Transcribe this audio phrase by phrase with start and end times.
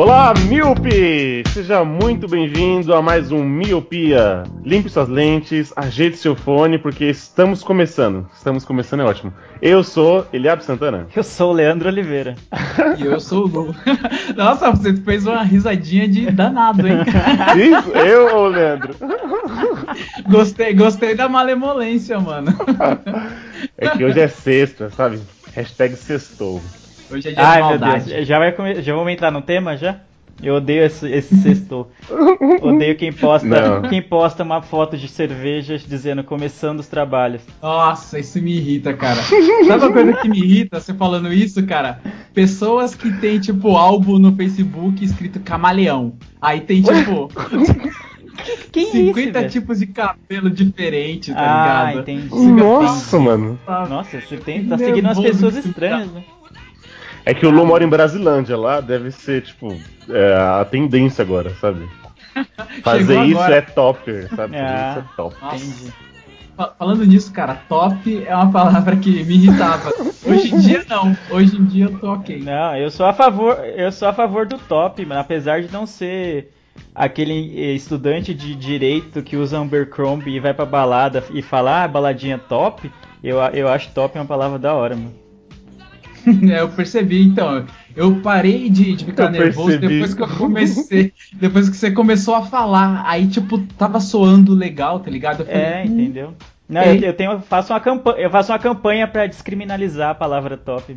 [0.00, 1.42] Olá, Miope!
[1.52, 4.44] Seja muito bem-vindo a mais um Miopia.
[4.64, 8.26] Limpe suas lentes, ajeite seu fone, porque estamos começando.
[8.34, 9.30] Estamos começando, é ótimo.
[9.60, 11.06] Eu sou Eliab Santana.
[11.14, 12.34] Eu sou o Leandro Oliveira.
[12.98, 13.76] E eu sou o Lu.
[14.34, 16.96] Nossa, você fez uma risadinha de danado, hein?
[17.60, 18.94] Isso, eu ou o Leandro?
[20.30, 22.56] Gostei, gostei da malemolência, mano.
[23.76, 25.20] É que hoje é sexta, sabe?
[25.52, 26.62] Hashtag sextou.
[27.10, 28.04] Hoje é dia Ai, de meu maldade.
[28.12, 28.26] Deus.
[28.28, 28.82] Já, vai come...
[28.82, 30.00] já vamos entrar no tema já?
[30.42, 31.86] Eu odeio esse, esse sexto.
[32.62, 33.46] odeio quem posta,
[33.80, 33.82] Não.
[33.90, 37.42] quem posta uma foto de cerveja dizendo começando os trabalhos.
[37.62, 39.16] Nossa, isso me irrita, cara.
[39.22, 42.00] Sabe uma coisa que me irrita, você falando isso, cara?
[42.32, 46.14] Pessoas que tem, tipo, álbum no Facebook escrito camaleão.
[46.40, 47.28] Aí tem, tipo,
[48.72, 49.50] Quem é 50 isso, velho?
[49.50, 52.00] tipos de cabelo diferente, tá Ah, ligado?
[52.10, 52.46] entendi.
[52.46, 53.58] Nossa, mano.
[53.66, 56.22] Nossa, você tem, tá Que seguindo umas pessoas estranhas, né?
[57.30, 59.68] É que o Lu mora em Brasilândia, lá deve ser, tipo,
[60.08, 61.88] é, a tendência agora, sabe?
[62.82, 63.54] Fazer Chegou isso agora.
[63.56, 64.56] é topper, sabe?
[64.56, 64.90] Fazer Ah.
[64.90, 65.36] isso é top.
[65.40, 66.10] Nossa.
[66.78, 69.90] Falando nisso, cara, top é uma palavra que me irritava.
[70.26, 71.16] Hoje em dia não.
[71.30, 72.40] Hoje em dia eu tô ok.
[72.40, 75.86] Não, eu sou a favor, eu sou a favor do top, mano, apesar de não
[75.86, 76.52] ser
[76.94, 81.88] aquele eh, estudante de direito que usa Abercrombie e vai pra balada e fala, ah,
[81.88, 82.90] baladinha top,
[83.24, 85.14] eu, eu acho top uma palavra da hora, mano.
[86.50, 87.64] É, eu percebi, então.
[87.96, 89.94] Eu parei de, de ficar Eu nervoso percebi.
[89.94, 91.12] depois que eu comecei.
[91.34, 93.04] depois que você começou a falar.
[93.06, 95.40] Aí, tipo, tava soando legal, tá ligado?
[95.40, 96.34] Eu falei, É, "Hum, entendeu?
[96.68, 100.56] Não, eu, eu tenho, faço uma campanha, eu faço uma campanha para descriminalizar a palavra
[100.56, 100.96] top.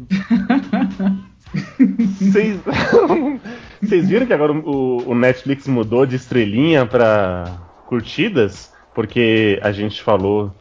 [2.19, 2.59] Vocês
[3.81, 7.45] Vocês viram que agora o, o Netflix mudou de estrelinha pra
[7.87, 8.71] curtidas?
[8.93, 10.53] Porque a gente falou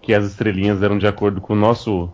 [0.00, 2.08] que as estrelinhas eram de acordo com o nosso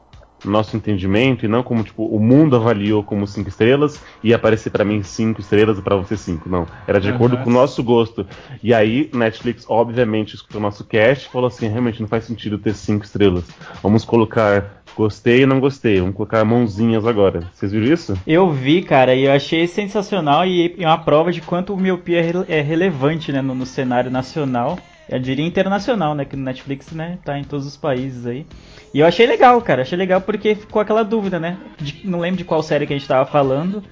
[0.44, 4.70] nosso entendimento e não como tipo o mundo avaliou como cinco estrelas e ia aparecer
[4.70, 6.66] pra mim cinco estrelas e pra você cinco não.
[6.86, 7.16] Era de Aham.
[7.16, 8.26] acordo com o nosso gosto.
[8.62, 12.58] E aí Netflix obviamente escutou o nosso cast e falou assim realmente não faz sentido
[12.58, 13.44] ter cinco estrelas.
[13.82, 16.00] Vamos colocar gostei e não gostei.
[16.00, 17.44] Vamos colocar mãozinhas agora.
[17.54, 18.18] Vocês viram isso?
[18.26, 22.18] Eu vi, cara, e eu achei sensacional e, e uma prova de quanto o miopia
[22.18, 24.78] é, rele- é relevante, né, no, no cenário nacional.
[25.10, 28.46] Eu diria internacional, né, que no Netflix, né, tá em todos os países aí.
[28.94, 32.38] E eu achei legal, cara, achei legal porque ficou aquela dúvida, né, de- não lembro
[32.38, 33.82] de qual série que a gente tava falando,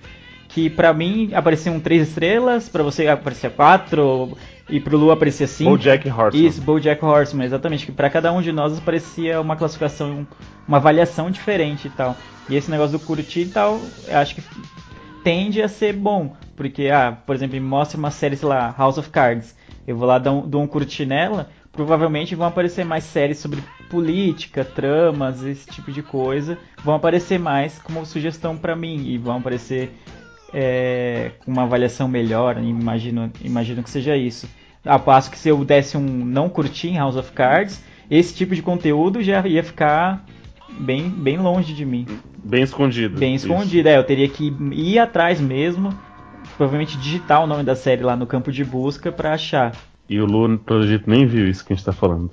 [0.49, 4.37] que pra mim apareciam três estrelas, pra você aparecia quatro,
[4.71, 5.71] e pro Lu aparecia cinco.
[5.71, 7.87] BoJack Horseman Isso, BoJack Horseman, exatamente.
[7.87, 10.27] Que para cada um de nós parecia uma classificação,
[10.67, 12.17] uma avaliação diferente e tal.
[12.49, 14.43] E esse negócio do curtir e tal, eu acho que
[15.23, 16.37] tende a ser bom.
[16.57, 19.55] Porque, ah, por exemplo, me mostra uma série, sei lá, House of Cards.
[19.89, 23.61] Eu vou lá dar um, dou um curtir nela, provavelmente vão aparecer mais séries sobre
[23.89, 26.59] política, tramas, esse tipo de coisa.
[26.85, 29.07] Vão aparecer mais como sugestão pra mim.
[29.07, 29.91] E vão aparecer
[30.53, 34.47] é, com uma avaliação melhor, imagino, imagino que seja isso.
[34.85, 38.55] A passo que se eu desse um não curtir em House of Cards, esse tipo
[38.55, 40.23] de conteúdo já ia ficar
[40.79, 42.07] bem, bem longe de mim,
[42.45, 43.19] Bem escondido.
[43.19, 43.47] bem Isso.
[43.47, 43.89] escondido.
[43.89, 45.93] É, eu teria que ir atrás mesmo,
[46.59, 49.73] provavelmente digitar o nome da série lá no campo de busca pra achar.
[50.11, 52.31] E o Lu, pelo jeito, nem viu isso que a gente tá falando.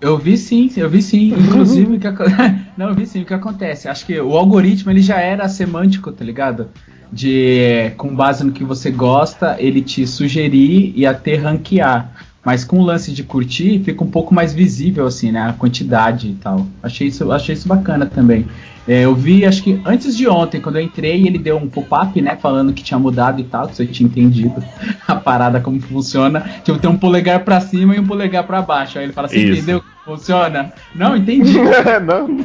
[0.00, 1.32] Eu vi sim, eu vi sim.
[1.32, 2.08] Inclusive, o que
[2.76, 3.88] não, eu vi sim o que acontece.
[3.88, 6.68] Acho que o algoritmo ele já era semântico, tá ligado?
[7.12, 12.12] De com base no que você gosta, ele te sugerir e até ranquear.
[12.44, 15.48] Mas com o lance de curtir, fica um pouco mais visível assim, né?
[15.48, 16.66] A quantidade e tal.
[16.82, 18.46] Achei isso, achei isso bacana também.
[18.86, 22.18] É, eu vi, acho que antes de ontem, quando eu entrei, ele deu um pop-up,
[22.22, 22.38] né?
[22.40, 24.64] Falando que tinha mudado e tal, que você tinha entendido
[25.06, 26.40] a parada como funciona.
[26.64, 28.98] Tipo, tem um polegar pra cima e um polegar pra baixo.
[28.98, 29.52] Aí ele fala, você Isso.
[29.58, 30.72] entendeu como funciona?
[30.94, 31.52] Não, entendi.
[32.06, 32.40] não,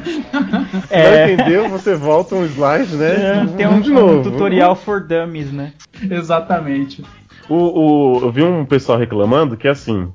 [0.90, 1.28] É.
[1.28, 1.70] não entendeu?
[1.70, 3.48] Você volta um slide, né?
[3.56, 4.20] Tem um, de novo.
[4.20, 5.72] um tutorial for dummies, né?
[6.12, 7.06] Exatamente.
[7.50, 10.12] O, o- eu vi um pessoal reclamando que assim.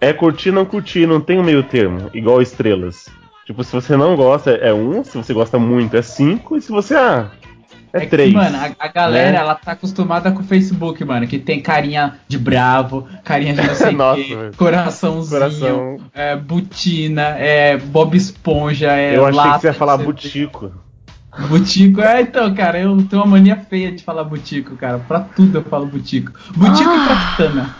[0.00, 3.08] É curtir, não curtir, não tem um meio termo, igual estrelas.
[3.46, 6.70] Tipo, se você não gosta, é um, se você gosta muito, é cinco, e se
[6.70, 7.30] você, ah,
[7.92, 8.32] é, que, três.
[8.32, 9.38] mano, a, a galera, né?
[9.38, 13.72] ela tá acostumada com o Facebook, mano, que tem carinha de bravo, carinha de não
[13.74, 15.96] sei o Nossa, quê, coraçãozinho, Coração.
[16.12, 20.72] é, butina, é Bob Esponja, é eu achei que lata você ia falar butico.
[21.48, 24.98] Butico, é, então, cara, eu tenho uma mania feia de falar butico, cara.
[24.98, 26.32] Pra tudo eu falo butico.
[26.56, 27.76] Butico e traquitana.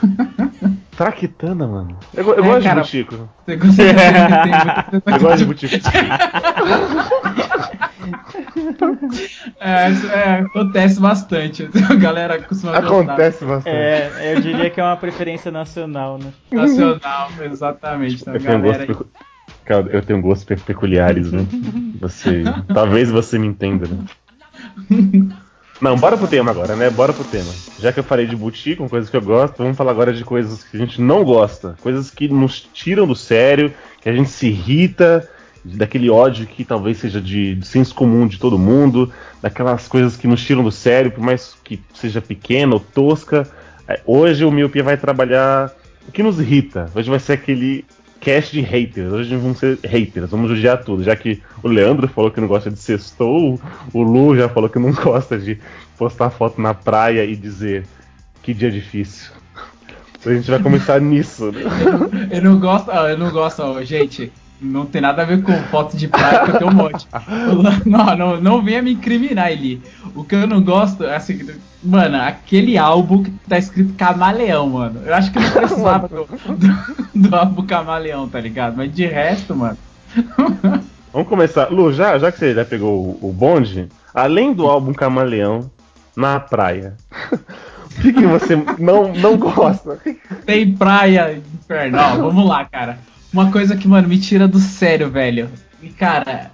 [0.96, 1.98] Traquitana, mano.
[2.14, 2.80] Eu, eu É, gosto cara.
[2.80, 3.28] de Butico.
[3.44, 5.02] Você consegue entender?
[5.14, 5.74] Eu gosto de Butico.
[9.60, 11.68] É, isso é, acontece bastante.
[11.90, 12.86] A galera costuma gostar.
[12.86, 13.76] Acontece bastante.
[13.76, 16.32] É, eu diria que é uma preferência nacional, né?
[16.50, 18.24] Nacional, exatamente.
[18.26, 18.86] Eu gosto galera
[19.66, 21.44] Cara, eu tenho gostos pe- peculiares, né?
[22.00, 22.44] Você.
[22.72, 24.04] Talvez você me entenda, né?
[25.80, 26.88] Não, bora pro tema agora, né?
[26.88, 27.50] Bora pro tema.
[27.80, 30.24] Já que eu falei de boutique, com coisas que eu gosto, vamos falar agora de
[30.24, 31.76] coisas que a gente não gosta.
[31.82, 35.28] Coisas que nos tiram do sério, que a gente se irrita,
[35.64, 40.26] daquele ódio que talvez seja de, de senso comum de todo mundo, daquelas coisas que
[40.26, 43.46] nos tiram do sério, por mais que seja pequena ou tosca.
[43.88, 45.70] É, Hoje o Miopia vai trabalhar
[46.08, 46.90] o que nos irrita.
[46.94, 47.84] Hoje vai ser aquele
[48.26, 49.12] cast de haters.
[49.12, 51.04] Hoje vamos ser haters, vamos judiar tudo.
[51.04, 53.60] Já que o Leandro falou que não gosta de sextou,
[53.92, 55.60] o Lu já falou que não gosta de
[55.96, 57.86] postar foto na praia e dizer
[58.42, 59.30] que dia difícil.
[60.24, 61.60] A gente vai começar nisso, né?
[62.32, 64.32] Eu não gosto, ó, eu não gosto, gente.
[64.60, 67.06] Não tem nada a ver com foto de praia, que eu tenho um monte.
[67.84, 69.82] Não, não, não venha me incriminar, Eli.
[70.14, 71.38] O que eu não gosto é assim,
[71.82, 75.00] mano, aquele álbum que tá escrito Camaleão, mano.
[75.04, 78.76] Eu acho que não precisava do, do, do álbum Camaleão, tá ligado?
[78.76, 79.76] Mas de resto, mano.
[81.12, 81.70] Vamos começar.
[81.70, 85.70] Lu, já, já que você já pegou o, o bonde, além do álbum Camaleão,
[86.16, 86.94] na praia,
[87.32, 89.98] o que, que você não, não gosta?
[90.44, 92.18] Tem praia infernal.
[92.18, 92.98] Vamos lá, cara.
[93.36, 95.50] Uma coisa que, mano, me tira do sério, velho.
[95.82, 96.50] E, cara,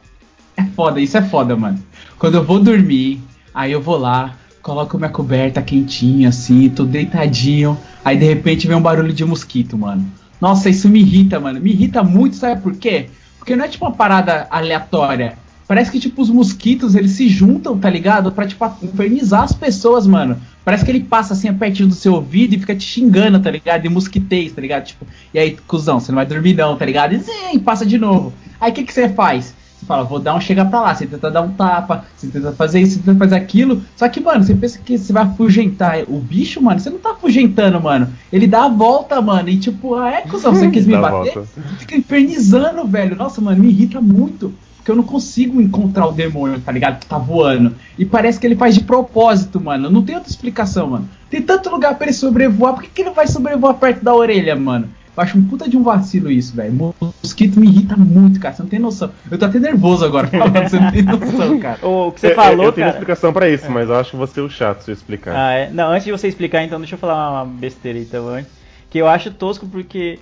[0.57, 1.79] é foda, isso é foda, mano.
[2.19, 3.23] Quando eu vou dormir,
[3.55, 7.79] aí eu vou lá, coloco minha coberta quentinha, assim, tô deitadinho.
[8.05, 10.05] Aí de repente vem um barulho de mosquito, mano.
[10.41, 11.61] Nossa, isso me irrita, mano.
[11.61, 13.11] Me irrita muito, sabe por quê?
[13.39, 15.39] Porque não é tipo uma parada aleatória.
[15.73, 18.31] Parece que, tipo, os mosquitos, eles se juntam, tá ligado?
[18.31, 20.37] Pra, tipo, infernizar as pessoas, mano.
[20.63, 23.81] Parece que ele passa, assim, pertinho do seu ouvido e fica te xingando, tá ligado?
[23.81, 24.85] De mosquitez, tá ligado?
[24.85, 27.15] Tipo, e aí, cuzão, você não vai dormir não, tá ligado?
[27.15, 28.35] E sim, passa de novo.
[28.61, 29.55] Aí, o que que você faz?
[29.79, 30.95] Você fala, vou dar um chega pra lá.
[30.95, 33.83] Você tenta dar um tapa, você tenta fazer isso, você tenta fazer aquilo.
[33.97, 36.81] Só que, mano, você pensa que você vai afugentar o bicho, mano.
[36.81, 38.11] Você não tá afugentando, mano.
[38.31, 39.49] Ele dá a volta, mano.
[39.49, 41.33] E tipo, ah, é, cuzão, você quis me bater?
[41.33, 41.49] volta.
[41.79, 43.17] Fica infernizando, velho.
[43.17, 44.53] Nossa, mano, me irrita muito.
[44.83, 46.99] Porque eu não consigo encontrar o demônio, tá ligado?
[46.99, 47.73] Que tá voando.
[47.97, 49.89] E parece que ele faz de propósito, mano.
[49.89, 51.09] Não tem outra explicação, mano.
[51.31, 52.75] Tem tanto lugar pra ele sobrevoar.
[52.75, 54.89] Por que, que ele vai sobrevoar perto da orelha, mano?
[55.17, 56.95] Eu acho um puta de um vacilo isso, velho.
[57.23, 58.55] Mosquito me irrita muito, cara.
[58.57, 59.11] Você não tem noção.
[59.31, 61.87] Eu tô até nervoso agora falando, você não tem noção, cara.
[61.87, 62.99] O que você Eu- falou, eu, eu tenho cara.
[62.99, 65.37] explicação pra isso, mas eu acho que você é o chato se eu explicar.
[65.37, 65.71] Ah, é.
[65.71, 68.51] Não, antes de você explicar, então, deixa eu falar uma besteira então antes.
[68.91, 70.19] Que eu acho tosco porque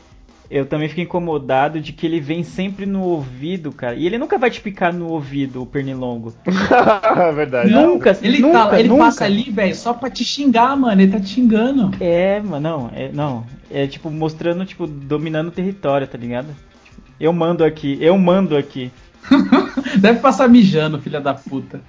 [0.51, 3.95] eu também fico incomodado de que ele vem sempre no ouvido, cara.
[3.95, 6.35] E ele nunca vai te picar no ouvido, o pernilongo.
[7.17, 7.71] É verdade.
[7.71, 9.05] Nunca, Ele, nunca, tá, ele nunca.
[9.05, 11.01] passa ali, velho, só pra te xingar, mano.
[11.01, 11.91] Ele tá te xingando.
[12.01, 13.47] É, mano, não, é, não.
[13.71, 16.49] É tipo, mostrando, tipo, dominando o território, tá ligado?
[16.85, 18.91] Tipo, eu mando aqui, eu mando aqui.
[20.01, 21.81] Deve passar mijando, filha da puta.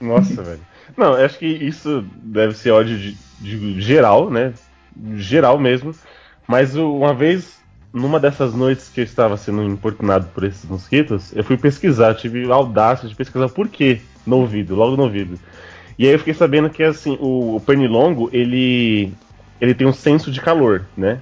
[0.00, 0.60] Nossa, velho.
[0.96, 4.52] Não, acho que isso deve ser ódio de, de geral, né?
[5.14, 5.94] Geral mesmo.
[6.48, 7.59] Mas uma vez,
[7.92, 12.50] numa dessas noites que eu estava sendo importunado por esses mosquitos, eu fui pesquisar, tive
[12.50, 15.38] a audácia de pesquisar por quê no ouvido, logo no ouvido.
[15.98, 19.12] E aí eu fiquei sabendo que assim, o, o pernilongo, ele
[19.60, 21.18] ele tem um senso de calor, né?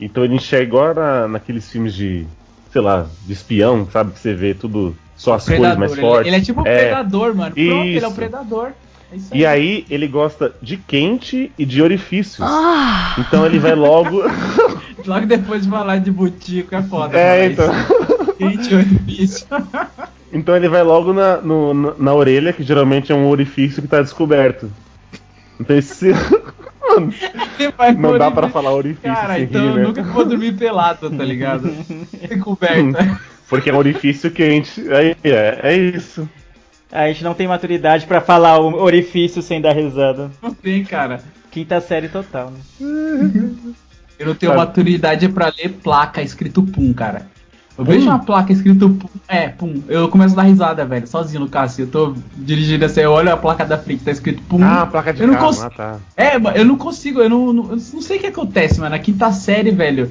[0.00, 2.24] Então ele enxerga igual na, naqueles filmes de,
[2.72, 4.12] sei lá, de espião, sabe?
[4.12, 6.26] Que você vê tudo, só as cores mais Ele- fortes.
[6.28, 6.78] Ele, é tipo um É.
[6.78, 7.54] predador, mano.
[7.54, 8.14] Pronto, ele é um Isso.
[8.14, 8.70] predador.
[9.12, 12.48] É isso E aí ele gosta de quente e de orifícios.
[13.18, 14.22] Então ele vai logo.
[15.06, 17.18] Logo depois de falar de butico é foda.
[17.18, 17.66] é, então.
[20.32, 23.86] Então ele vai logo na, no- na, na orelha, que geralmente é um orifício que
[23.88, 24.72] tá descoberto.
[25.60, 26.10] Então esse.
[26.88, 27.12] Mano,
[28.00, 29.82] não dá pra falar orifício Cara, sem então rir, eu né?
[29.82, 31.70] nunca vou dormir pelado, tá ligado?
[32.28, 33.20] Sem coberta.
[33.48, 34.82] Porque é um orifício quente.
[34.92, 36.28] Aí é, é isso.
[36.90, 40.30] A gente não tem maturidade pra falar o orifício sem dar risada.
[40.42, 41.20] Não tem, cara.
[41.50, 42.60] Quinta série total, né?
[44.22, 47.26] Eu não tenho maturidade pra ler placa escrito pum, cara.
[47.76, 51.40] Eu vejo uma placa escrito pum, é, pum, eu começo a dar risada, velho, sozinho
[51.40, 54.42] no carro, assim, eu tô dirigindo assim, eu olho a placa da frente, tá escrito
[54.42, 54.62] pum.
[54.62, 55.62] Ah, placa de eu não carro.
[55.62, 55.96] Ah, tá.
[56.16, 58.94] É, eu não consigo, eu não, não, eu não sei o que acontece, mano.
[58.94, 60.10] A quinta série, velho,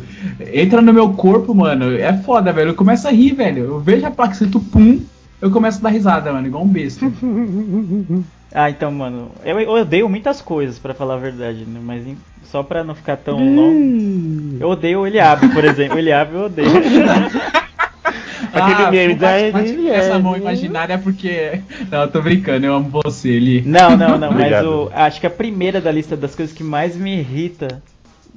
[0.53, 1.91] entra no meu corpo, mano.
[1.93, 2.71] É foda, velho.
[2.71, 3.65] Eu começo a rir, velho.
[3.65, 4.99] Eu vejo a placa escrito pum,
[5.39, 7.05] eu começo a dar risada, mano, igual um besta.
[8.53, 11.79] Ah, então, mano, eu, eu odeio muitas coisas, pra falar a verdade, né?
[11.81, 14.57] Mas em- só pra não ficar tão longo.
[14.59, 15.95] Eu odeio o Eliabe, por exemplo.
[15.95, 16.69] O Eliabe eu odeio.
[18.53, 21.61] Aquele meme da essa mão imaginária é porque.
[21.89, 23.61] Não, eu tô brincando, eu amo você, Eli.
[23.61, 26.95] Não, não, não, mas o, acho que a primeira da lista das coisas que mais
[26.97, 27.81] me irrita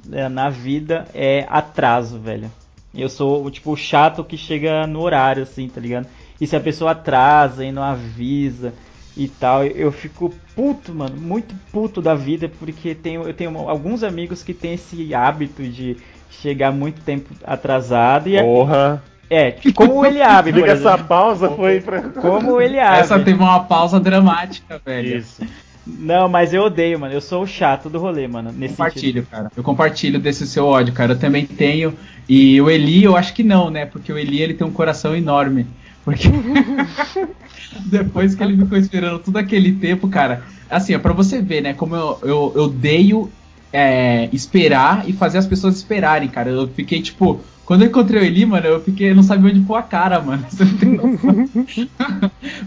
[0.05, 2.49] né, na vida é atraso, velho.
[2.93, 6.07] Eu sou, tipo, o chato que chega no horário, assim, tá ligado?
[6.39, 8.73] E se a pessoa atrasa e não avisa
[9.17, 14.03] e tal, eu fico puto, mano, muito puto da vida, porque tenho, eu tenho alguns
[14.03, 15.97] amigos que têm esse hábito de
[16.29, 19.01] chegar muito tempo atrasado e é, Porra.
[19.29, 22.01] é, como o Eliabe, por Liga essa pausa foi pra.
[22.01, 22.99] Como o Eliabe.
[22.99, 25.17] Essa teve uma pausa dramática, velho.
[25.17, 25.41] Isso.
[25.87, 27.13] Não, mas eu odeio, mano.
[27.13, 28.51] Eu sou o chato do rolê, mano.
[28.51, 28.77] Nesse sentido.
[28.77, 29.51] Compartilho, cara.
[29.55, 31.13] Eu compartilho desse seu ódio, cara.
[31.13, 31.93] Eu também tenho.
[32.27, 33.85] E o Eli, eu acho que não, né?
[33.85, 35.67] Porque o Eli ele tem um coração enorme.
[36.03, 36.27] Porque
[37.85, 40.43] depois que ele ficou esperando todo aquele tempo, cara.
[40.69, 41.73] Assim, ó, pra você ver, né?
[41.73, 43.31] Como eu, eu, eu odeio
[43.71, 46.49] é, esperar e fazer as pessoas esperarem, cara.
[46.49, 47.41] Eu fiquei tipo.
[47.65, 49.09] Quando eu encontrei o Eli, mano, eu fiquei.
[49.09, 50.45] Eu não sabia onde pôr a cara, mano.
[50.49, 51.47] Você não tem noção.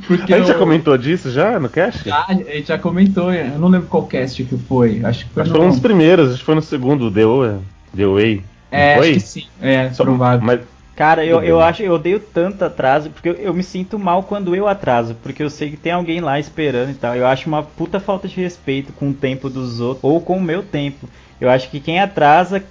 [0.06, 2.08] Porque A gente já eu- comentou disso já no cast?
[2.08, 5.00] Já, a gente já comentou, eu não lembro qual cast que foi.
[5.04, 5.58] Acho que foi Acho no.
[5.58, 7.56] foi um dos primeiros, acho que foi no segundo, The Way.
[7.96, 8.42] The Way.
[8.70, 9.12] É, Não acho foi?
[9.14, 9.44] que sim.
[9.62, 10.44] É, Só- provável.
[10.44, 10.60] Mas
[10.98, 11.62] Cara, eu, eu bem.
[11.62, 15.40] acho, eu odeio tanto atraso, porque eu, eu me sinto mal quando eu atraso, porque
[15.44, 17.14] eu sei que tem alguém lá esperando e tal.
[17.14, 20.42] Eu acho uma puta falta de respeito com o tempo dos outros, ou com o
[20.42, 21.08] meu tempo.
[21.40, 22.64] Eu acho que quem atrasa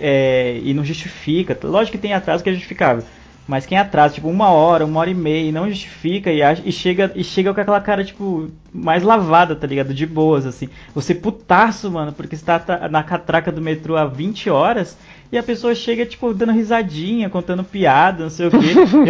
[0.00, 3.04] é, e não justifica, lógico que tem atraso que é justificável,
[3.46, 6.62] mas quem atrasa, tipo, uma hora, uma hora e meia, e não justifica e, acha-
[6.64, 9.94] e chega, e chega com aquela cara, tipo, mais lavada, tá ligado?
[9.94, 10.68] De boas, assim.
[10.94, 14.96] Você putaço, mano, porque você tá na catraca do metrô há 20 horas
[15.30, 18.56] e a pessoa chega, tipo, dando risadinha, contando piada, não sei o quê.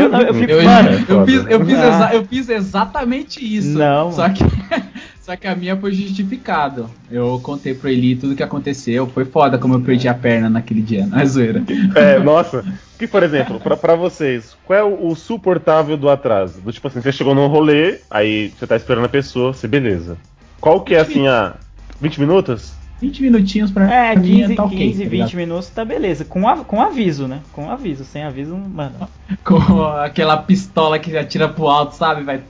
[0.01, 0.89] Eu, não, eu fico, Eu, mano.
[1.09, 1.87] eu, fiz, eu, fiz Ah.
[1.89, 3.77] exa- eu fiz exatamente isso.
[3.79, 4.13] Não.
[4.13, 4.43] Só que,
[5.21, 6.89] só que a minha foi justificado.
[7.11, 9.07] Eu contei pro Eli tudo que aconteceu.
[9.09, 11.63] Foi foda como eu perdi a perna naquele dia, não é zoeira.
[11.95, 12.65] É, nossa.
[12.99, 16.61] Que, por exemplo, pra, pra vocês, qual é o, o suportável do atraso?
[16.63, 20.17] Do tipo assim, você chegou num rolê, aí você tá esperando a pessoa, você beleza.
[20.61, 21.55] Qual que é assim a.
[22.01, 22.73] 20 minutos?
[23.01, 25.37] 20 minutinhos pra É, mim 15, tá ok, 15 tá 20 ligado?
[25.37, 26.25] minutos tá beleza.
[26.25, 27.43] Com, a- com aviso, né?
[27.53, 28.05] Com aviso.
[28.05, 29.09] Sem aviso, mano.
[29.45, 32.23] Com aquela pistola que atira pro alto, sabe?
[32.23, 32.41] Vai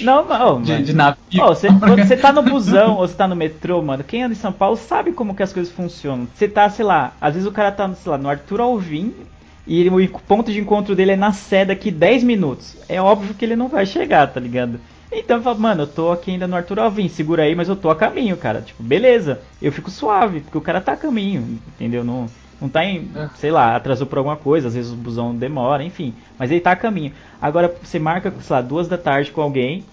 [0.00, 0.84] Não, não, de, mano.
[0.84, 1.18] de navio.
[1.40, 4.32] Ó, você, quando você tá no busão ou você tá no metrô, mano, quem anda
[4.32, 6.26] em São Paulo sabe como que as coisas funcionam.
[6.34, 9.12] Você tá, sei lá, às vezes o cara tá, sei lá, no Arthur Alvim
[9.66, 12.76] e ele- o ponto de encontro dele é na Sé daqui 10 minutos.
[12.88, 14.80] É óbvio que ele não vai chegar, tá ligado?
[15.14, 17.76] Então eu falo, mano, eu tô aqui ainda no Arthur Alvim, segura aí, mas eu
[17.76, 18.62] tô a caminho, cara.
[18.62, 22.02] Tipo, beleza, eu fico suave, porque o cara tá a caminho, entendeu?
[22.02, 22.26] Não,
[22.60, 23.28] não tá em, É.
[23.36, 26.14] sei lá, atrasou por alguma coisa, às vezes o busão demora, enfim.
[26.38, 27.12] Mas ele tá a caminho.
[27.40, 29.84] Agora, você marca, sei lá, duas da tarde com alguém,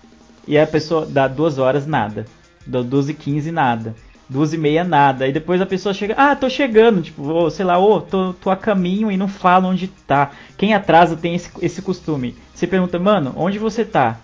[0.47, 2.25] e a pessoa dá duas horas, nada.
[2.65, 3.95] Dá 12 e 15, nada.
[4.29, 5.27] Duas e meia, nada.
[5.27, 8.49] E depois a pessoa chega, ah, tô chegando, tipo, ou, sei lá, ô, tô, tô
[8.51, 10.31] a caminho e não fala onde tá.
[10.55, 12.35] Quem atrasa tem esse, esse costume.
[12.53, 14.17] Você pergunta, mano, onde você tá?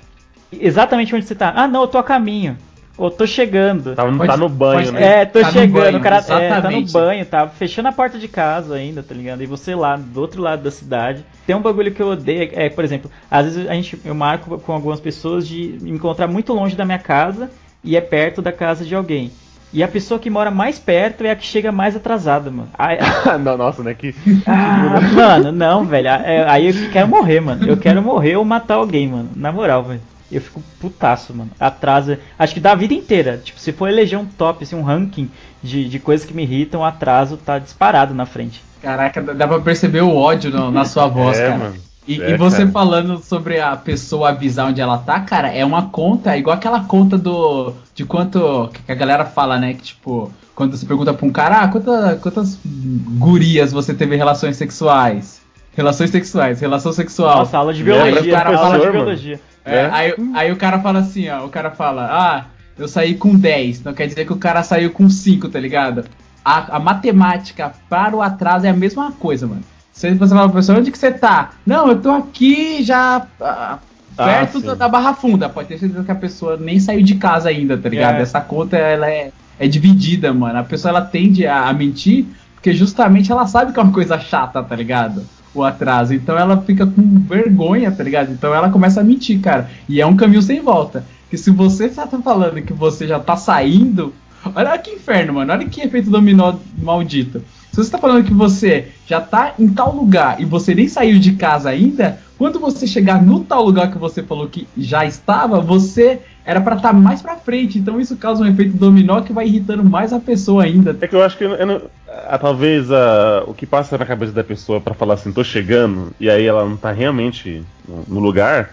[0.62, 1.54] Exatamente onde você tá.
[1.56, 2.58] Ah, não, eu tô a caminho.
[2.98, 3.94] Ou tô chegando.
[3.94, 5.22] Tá, Pode- tá no banho, pode- né?
[5.22, 8.18] É, tô Tá chegando, banho, o cara é, tá no banho, tá fechando a porta
[8.18, 9.44] de casa ainda, tá ligado?
[9.44, 11.26] E você lá, do outro lado da cidade.
[11.46, 14.58] Tem um bagulho que eu odeio, é, por exemplo, às vezes a gente, eu marco
[14.60, 17.52] com algumas pessoas de me encontrar muito longe da minha casa
[17.84, 19.30] e é perto da casa de alguém.
[19.74, 22.70] E a pessoa que mora mais perto é a que chega mais atrasada, mano.
[22.80, 22.98] Aí-
[23.44, 23.94] não, nossa, né?
[23.94, 24.16] Que.
[24.48, 26.08] ah, mano, não, velho.
[26.08, 27.68] é- Aí eu quero morrer, mano.
[27.68, 29.30] Eu quero morrer ou matar alguém, mano.
[29.36, 30.00] Na moral, velho.
[30.36, 31.50] Eu fico putaço, mano.
[31.60, 32.20] Atrasa.
[32.38, 33.42] Acho que da vida inteira.
[33.44, 35.30] Tipo, se for eleger um top, assim, um ranking
[35.64, 38.62] de, de coisas que me irritam, o atraso tá disparado na frente.
[38.82, 41.58] Caraca, dá dá pra perceber o ódio no- na sua voz, é, cara.
[41.58, 41.76] mano.
[42.08, 42.72] E, É, e você cara.
[42.72, 46.84] falando sobre a pessoa avisar onde ela tá, cara, é uma conta, é igual aquela
[46.84, 47.74] conta do.
[47.96, 48.70] de quanto.
[48.86, 49.74] que a galera fala, né?
[49.74, 54.58] Que tipo, quando você pergunta pra um cara, ah, quanta- quantas gurias você teve relações
[54.58, 55.42] sexuais?
[55.76, 57.40] Relações sexuais, relação sexual.
[57.40, 58.22] Nossa, aula de biologia.
[58.22, 59.06] o cara aula de professor, mano?
[59.06, 59.40] biologia.
[59.66, 59.90] É, É.
[59.92, 62.46] Aí, aí o cara fala assim, ó, o cara fala, ah,
[62.78, 66.06] eu saí com 10, não quer dizer que o cara saiu com 5, tá ligado?
[66.44, 69.64] A, a matemática para o atraso é a mesma coisa, mano.
[69.92, 71.52] Se você fala pra pessoa, onde que você tá?
[71.66, 73.80] Não, eu tô aqui já ah,
[74.18, 75.50] Ah, perto da Barra Funda.
[75.50, 78.18] Pode ter certeza que a pessoa nem saiu de casa ainda, tá ligado?
[78.18, 78.22] É.
[78.22, 80.60] Essa conta, ela é, é dividida, mano.
[80.60, 84.20] A pessoa, ela tende a, a mentir porque justamente ela sabe que é uma coisa
[84.20, 85.24] chata, tá ligado?
[85.56, 86.14] O atraso.
[86.14, 88.32] Então ela fica com vergonha, tá ligado?
[88.32, 89.70] Então ela começa a mentir, cara.
[89.88, 91.06] E é um caminho sem volta.
[91.30, 94.14] Que se você já tá falando que você já tá saindo.
[94.54, 95.52] Olha que inferno, mano.
[95.52, 97.42] Olha que efeito dominó maldito.
[97.76, 101.20] Se você tá falando que você já tá em tal lugar e você nem saiu
[101.20, 105.60] de casa ainda, quando você chegar no tal lugar que você falou que já estava,
[105.60, 107.78] você era pra estar mais pra frente.
[107.78, 110.98] Então isso causa um efeito dominó que vai irritando mais a pessoa ainda.
[111.02, 111.82] É que eu acho que eu eu não-
[112.30, 116.14] a- talvez a- o que passa na cabeça da pessoa pra falar assim, tô chegando,
[116.18, 118.70] e aí ela não tá realmente no, no lugar,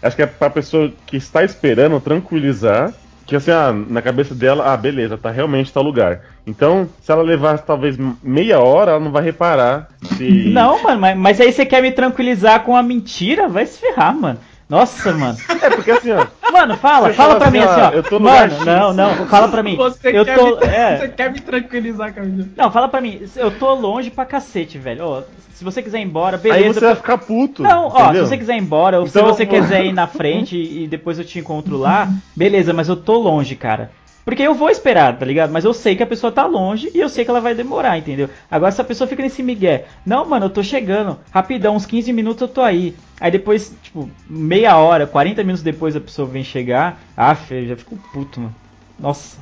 [0.00, 2.92] acho que é pra pessoa que está esperando tranquilizar,
[3.26, 6.22] que assim, ah, na cabeça dela, ah, beleza, tá realmente tá lugar.
[6.46, 10.50] Então, se ela levar talvez meia hora, ela não vai reparar se.
[10.52, 13.48] Não, mano, mas, mas aí você quer me tranquilizar com a mentira?
[13.48, 14.38] Vai se ferrar, mano.
[14.68, 15.36] Nossa, mano.
[15.60, 16.26] É porque assim, ó.
[16.50, 18.92] Mano, fala, Você fala fala pra mim assim, assim, ó, eu tô no Mano, não,
[18.92, 19.76] não, fala pra mim.
[19.76, 20.56] Você, eu quer tô.
[20.56, 20.96] me, é.
[20.98, 22.48] você quer me tranquilizar, Camila?
[22.56, 25.04] Não, fala pra mim, eu tô longe pra cacete, velho.
[25.04, 26.80] Ó, se você quiser ir embora, Aí beleza.
[26.80, 27.62] você vai ficar puto.
[27.62, 28.26] Não, ó, se entendeu?
[28.26, 30.86] você quiser ir embora, ou Então, se você vou- quiser ir na frente e, e
[30.88, 33.90] depois eu te encontro lá, beleza, mas eu tô longe, cara.
[34.24, 35.50] Porque eu vou esperar, tá ligado?
[35.52, 37.98] Mas eu sei que a pessoa tá longe e eu sei que ela vai demorar,
[37.98, 38.30] entendeu?
[38.50, 42.12] Agora se a pessoa fica nesse migué, não, mano, eu tô chegando, rapidão, uns 15
[42.12, 42.94] minutos eu tô aí.
[43.20, 47.76] Aí depois, tipo, meia hora, 40 minutos depois a pessoa vem chegar, ah, eu já
[47.76, 48.54] fico puto, mano.
[48.98, 49.36] Nossa.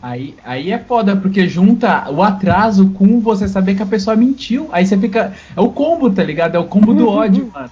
[0.00, 4.68] Aí, aí é foda, porque junta o atraso com você saber que a pessoa mentiu.
[4.72, 5.34] Aí você fica.
[5.56, 6.54] É o combo, tá ligado?
[6.54, 7.70] É o combo do ódio, mano.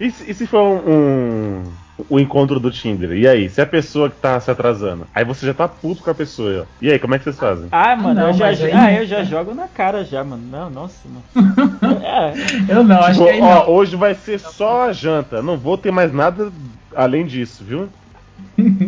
[0.00, 1.62] E se, e se for um, um-
[2.08, 3.12] o encontro do Tinder?
[3.12, 3.48] E aí?
[3.48, 6.62] Se a pessoa que tá se atrasando, aí você já tá puto com a pessoa.
[6.62, 6.64] ó.
[6.80, 7.68] E aí, como é que vocês fazem?
[7.70, 10.42] Ah, mano, não, eu, já, aí- ah, eu já jogo na cara já, mano.
[10.50, 11.24] Não, nossa, mano.
[12.04, 12.32] É,
[12.72, 13.70] Eu não, acho Tipo, que aí ó, não.
[13.70, 15.42] hoje vai ser só a janta.
[15.42, 16.50] Não vou ter mais nada
[16.94, 17.88] além disso, viu?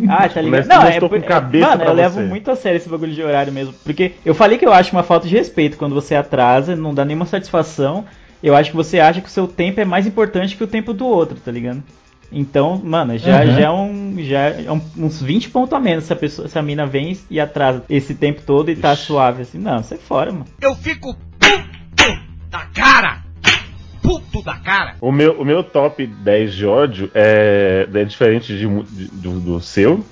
[0.08, 0.50] Ah, tá ligado?
[0.50, 2.26] Mas Não, não é, com é- cabeça Mano, eu levo você.
[2.26, 3.72] muito a sério esse bagulho de horário mesmo.
[3.84, 7.04] Porque eu falei que eu acho uma falta de respeito quando você atrasa, não dá
[7.04, 8.04] nenhuma satisfação.
[8.42, 10.92] Eu acho que você acha que o seu tempo é mais importante que o tempo
[10.92, 11.82] do outro, tá ligado?
[12.34, 13.46] Então, mano, já, Uhum.
[13.54, 16.58] já é, um, já é um- uns 20 pontos a menos se a, pessoa, se
[16.58, 19.02] a mina vem e atrasa esse tempo todo e tá Ixi.
[19.06, 19.58] suave assim.
[19.58, 20.46] Não, sai fora, mano.
[20.60, 22.18] Eu fico puto
[22.50, 23.22] da cara!
[24.02, 24.96] Puto da cara!
[25.00, 29.60] O meu, o meu top 10 de ódio é, é diferente de de- do, do
[29.60, 30.04] seu.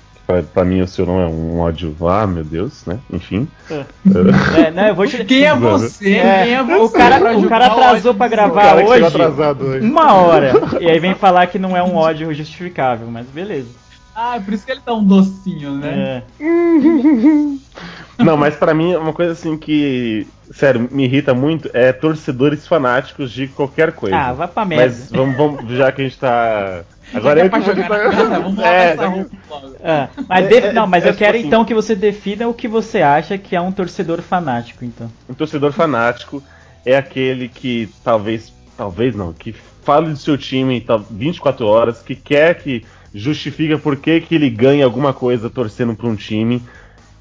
[0.53, 2.97] Pra, mim, o seu não é um ódio, ah, meu Deus, né?
[3.11, 3.47] Enfim.
[3.69, 5.23] É, não, eu vou te...
[5.25, 6.15] Quem é você?
[6.15, 6.97] É, Quem é o você?
[6.97, 9.85] cara, pra o cara atrasou pra gravar cara que chegou hoje atrasado hoje.
[9.85, 10.53] uma hora.
[10.79, 13.67] E aí vem falar que não é um ódio justificável, mas beleza.
[14.15, 16.23] Ah, por isso que ele dá um docinho, né?
[16.39, 16.43] É.
[18.23, 23.31] Não, mas pra mim, uma coisa assim que, sério, me irrita muito é torcedores fanáticos
[23.31, 24.15] de qualquer coisa.
[24.15, 24.85] Ah, vai pra merda.
[24.85, 26.83] Mas vamos, vamos, já que a gente tá.
[27.13, 29.29] Agora é eu pra que vou jogar vamos É, logo.
[30.27, 32.67] Mas é, não, mas é eu tipo quero assim- então que você defina o que
[32.67, 35.09] você acha que é um torcedor fanático, então.
[35.29, 36.41] Um torcedor fanático
[36.85, 42.15] é aquele que talvez, talvez não, que fale do seu time tal- 24 horas, que
[42.15, 46.61] quer que justifica por que, que ele ganha alguma coisa torcendo pra um time,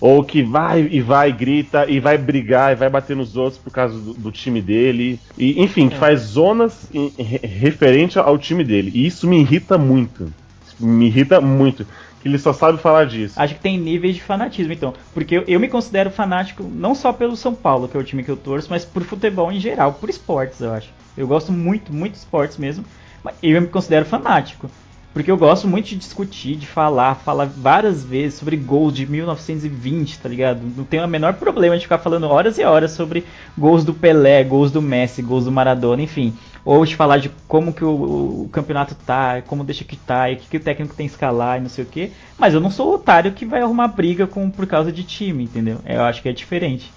[0.03, 3.71] ou que vai e vai, grita e vai brigar e vai bater nos outros por
[3.71, 8.65] causa do, do time dele, e enfim, que faz zonas em- em- referente ao time
[8.65, 8.91] dele.
[8.93, 10.33] E isso me irrita muito.
[10.81, 11.87] Me irrita muito.
[12.21, 13.41] Que ele só sabe falar disso.
[13.41, 14.93] Acho que tem níveis de fanatismo, então.
[15.15, 18.25] Porque eu, eu me considero fanático não só pelo São Paulo, que é o time
[18.25, 20.89] que eu torço, mas por futebol em geral, por esportes, eu acho.
[21.17, 22.85] Eu gosto muito, muito de esportes mesmo.
[23.23, 24.69] Mas eu me considero fanático.
[25.13, 30.19] Porque eu gosto muito de discutir, de falar, falar várias vezes sobre gols de 1920,
[30.19, 30.61] tá ligado?
[30.77, 33.25] Não tenho o menor problema de ficar falando horas e horas sobre
[33.57, 36.33] gols do Pelé, gols do Messi, gols do Maradona, enfim.
[36.65, 40.35] Ou de falar de como que o, o campeonato tá, como deixa que tá, e
[40.35, 42.13] o que, que o técnico tem que escalar e não sei o que.
[42.39, 45.43] Mas eu não sou o otário que vai arrumar briga com, por causa de time,
[45.45, 45.79] entendeu?
[45.85, 46.91] Eu acho que é diferente.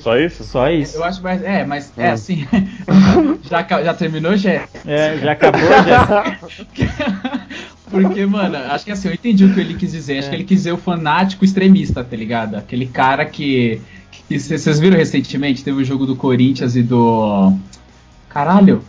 [0.00, 0.42] Só isso?
[0.42, 0.96] Só isso.
[0.96, 1.42] Eu acho mais.
[1.44, 2.12] É, mas é Hum.
[2.14, 2.46] assim.
[3.48, 4.64] já, já terminou, Jé?
[4.86, 6.38] É, já acabou, já.
[7.90, 10.18] Porque, mano, acho que assim, eu entendi o que ele quis dizer.
[10.18, 10.30] Acho É.
[10.30, 12.56] que ele quis dizer o fanático extremista, tá ligado?
[12.56, 13.80] Aquele cara que.
[14.30, 15.64] Vocês viram recentemente?
[15.64, 17.52] Teve o jogo do Corinthians e do.
[18.28, 18.82] Caralho!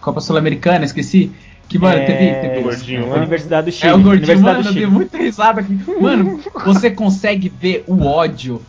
[0.00, 1.30] Copa Sul-Americana, esqueci.
[1.68, 2.48] Que, mano, É, teve.
[2.48, 3.16] teve Gordinho lá.
[3.16, 3.90] Universidade do Chile.
[3.90, 5.78] É o gordinho, Universidade mano, do eu dei muita risada aqui.
[6.00, 8.60] Mano, você consegue ver o ódio.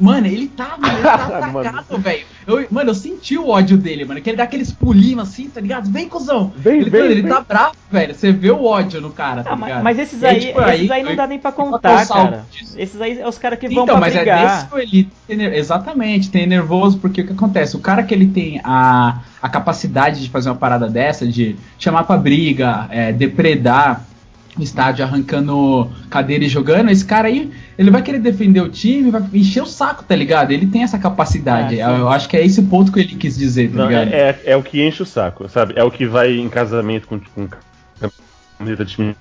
[0.00, 1.68] Mano, ele tá, mano, ele tá Mano.
[1.68, 2.26] atacado, velho.
[2.46, 4.20] Eu- Mano, eu senti o ódio dele, mano.
[4.20, 5.88] Que ele dá aqueles pulinhos assim, tá ligado?
[5.90, 6.52] Vem, cuzão.
[6.56, 7.30] Vem, ele, vem, mano, ele vem.
[7.32, 8.12] tá bravo, velho.
[8.14, 9.84] Você vê o ódio no cara, tá Ah, mas, ligado?
[9.84, 12.44] mas esses aí, tipo, esses aí não eu- dá nem pra contar, cara.
[12.76, 16.30] Esses aí é os caras que vão Então, pra mas é desse que ele exatamente,
[16.30, 17.76] tem nervoso, porque o que acontece?
[17.76, 22.02] O cara que ele tem a, a capacidade de fazer uma parada dessa, de chamar
[22.04, 24.04] pra briga, é, depredar
[24.58, 29.10] o estádio arrancando cadeira e jogando, esse cara aí, ele vai querer defender o time,
[29.10, 30.50] vai encher o saco, tá ligado?
[30.50, 31.78] Ele tem essa capacidade.
[31.78, 32.00] Eu, sim.
[32.00, 34.12] eu acho que é esse o ponto que ele quis dizer, tá Não, ligado?
[34.12, 35.74] é, é, é o que enche o saco, sabe?
[35.76, 37.48] É o que vai em casamento com, com
[38.58, 39.16] camiseta de time.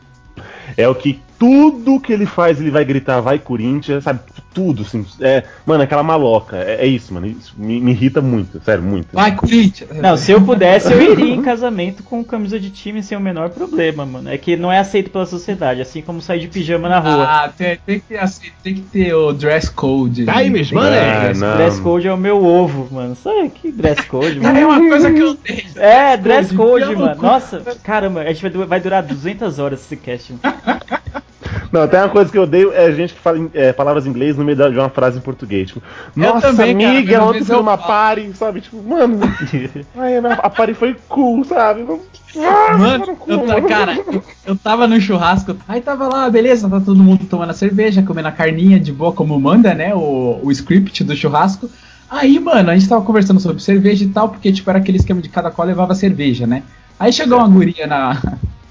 [0.76, 4.20] É o que tudo que ele faz, ele vai gritar, vai Corinthians, sabe?
[4.54, 5.06] Tudo, assim.
[5.22, 6.58] É, mano, aquela maloca.
[6.58, 7.28] É, é isso, mano.
[7.28, 9.10] Isso me, me irrita muito, sério, muito.
[9.14, 9.90] Vai, Corinthians!
[9.96, 13.50] Não, se eu pudesse, eu iria em casamento com camisa de time sem o menor
[13.52, 14.30] problema, mano.
[14.30, 17.24] É que não é aceito pela sociedade, assim como sair de pijama na rua.
[17.24, 20.26] Ah, tem, tem que, assim, tem que ter o dress code.
[20.26, 20.90] Times, Tem que money.
[20.92, 23.16] ter Ah, dress code é o meu ovo, mano.
[23.16, 24.40] Sabe que dress code.
[24.48, 24.68] É mano?
[24.70, 25.64] uma coisa que eu odeio.
[25.76, 27.22] É, dress code, mano.
[27.22, 30.34] Nossa, caramba, a gente vai, vai durar 200 horas esse cast.
[30.34, 30.80] mano.
[31.72, 34.38] Não, tem uma coisa que eu odeio é gente que fala é, palavras em inglês
[34.38, 35.68] no meio de uma frase em português.
[35.70, 35.82] Tipo,
[36.16, 37.88] nossa, também, cara, amiga, às ontem foi uma falo.
[37.88, 38.62] party, sabe?
[38.62, 39.20] Tipo, mano,
[39.98, 41.86] ai, a party foi cool, sabe?
[42.36, 46.80] Ah, Mano, eu, ta- cara, eu, eu tava no churrasco, aí tava lá, beleza, tá
[46.80, 49.96] todo mundo tomando a cerveja, comendo a carninha de boa como manda, né?
[49.96, 51.70] O, o script do churrasco.
[52.10, 55.22] Aí, mano, a gente tava conversando sobre cerveja e tal, porque, tipo, era aquele esquema
[55.22, 56.64] de cada qual levava cerveja, né?
[57.00, 58.18] Aí chegou uma guria na.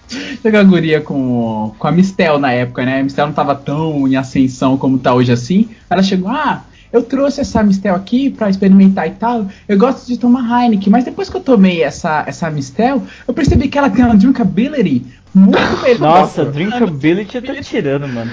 [0.09, 3.01] Chegou uma guria com, com a Mistel na época, né?
[3.01, 5.69] A Mistel não tava tão em ascensão como tá hoje assim.
[5.91, 9.47] Ela chegou, ah, eu trouxe essa Mistel aqui pra experimentar e tal.
[9.69, 13.69] Eu gosto de tomar Heineken, mas depois que eu tomei essa, essa Mistel, eu percebi
[13.69, 15.99] que ela tem uma drinkability muito melhor.
[16.21, 18.31] Nossa, drinkability tá tirando, mano.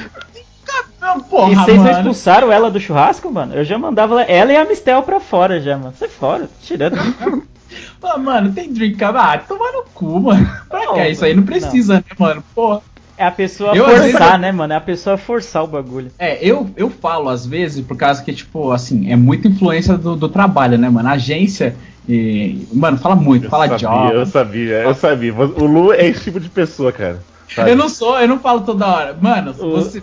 [1.02, 1.98] Não, E porra, vocês não mano.
[1.98, 3.54] expulsaram ela do churrasco, mano?
[3.54, 5.94] Eu já mandava ela- ela e a Mistel pra fora já, mano.
[6.00, 6.96] Sai fora, tá tirando.
[8.02, 9.36] Ah, mano, tem drinkability.
[9.36, 10.50] Ah, tomar no cu, mano.
[10.70, 11.34] Pra Não, que isso aí?
[11.34, 12.44] Não precisa, né, mano?
[12.54, 12.82] Porra.
[13.16, 14.74] É a pessoa Eu, forçar, vezes- né, mano?
[14.74, 16.12] É a pessoa forçar o bagulho.
[16.18, 20.16] É, eu, eu falo às vezes por causa que, tipo, assim, é muita influência do,
[20.16, 21.08] do trabalho, né, mano?
[21.08, 21.76] A agência,
[22.10, 24.14] e, mano, fala muito, Eu fala sabia, job.
[24.16, 25.34] eu sabia, eu sabia.
[25.34, 27.20] O Lu é esse tipo de pessoa, cara.
[27.54, 27.70] sabe?
[27.72, 29.16] Eu não sou, eu não falo toda hora.
[29.22, 30.02] Mano, O- você,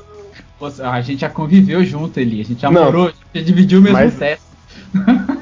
[0.60, 2.84] você- a gente já conviveu junto ali, a gente já Não.
[2.84, 4.40] morou, já dividiu o mesmo Mas- teto.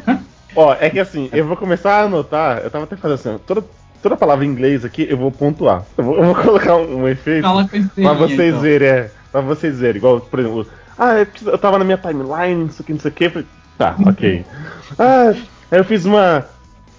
[0.59, 3.62] Ó, é que assim, eu vou começar a anotar, eu tava até fazendo assim, toda,
[4.03, 5.85] toda palavra em inglês aqui eu vou pontuar.
[5.97, 8.61] Eu vou, eu vou colocar um, um efeito Fala pra vocês então.
[8.61, 9.11] verem, é.
[9.31, 10.66] Pra vocês verem, igual, por exemplo,
[10.99, 13.47] ah, eu tava na minha timeline, não sei o que, não sei o que.
[13.79, 14.44] Tá, ok.
[14.99, 15.33] Ah,
[15.71, 16.44] eu fiz uma,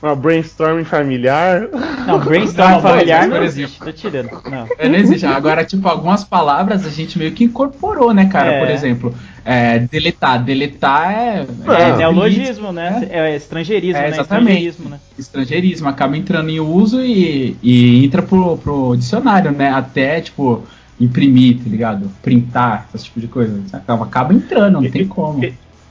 [0.01, 1.67] uma brainstorming familiar.
[2.07, 4.29] Não, brainstorm Não, familiar não existe, tá tirando.
[4.49, 4.67] Não.
[4.77, 5.25] É, não existe.
[5.25, 8.53] Agora, tipo, algumas palavras a gente meio que incorporou, né, cara?
[8.53, 8.59] É.
[8.59, 10.43] Por exemplo, é, deletar.
[10.43, 11.45] Deletar é.
[11.67, 13.07] É Ah, neologismo, né?
[13.09, 14.09] É estrangeirismo, É, né?
[14.09, 14.67] exatamente.
[14.67, 14.99] Estrangeirismo, né?
[15.17, 19.69] estrangeirismo, acaba entrando em uso e, e entra pro, pro dicionário, né?
[19.69, 20.63] Até, tipo,
[20.99, 22.11] imprimir, tá ligado?
[22.21, 23.61] Printar, esse tipo de coisa.
[23.73, 25.43] Acaba, acaba entrando, não tem como.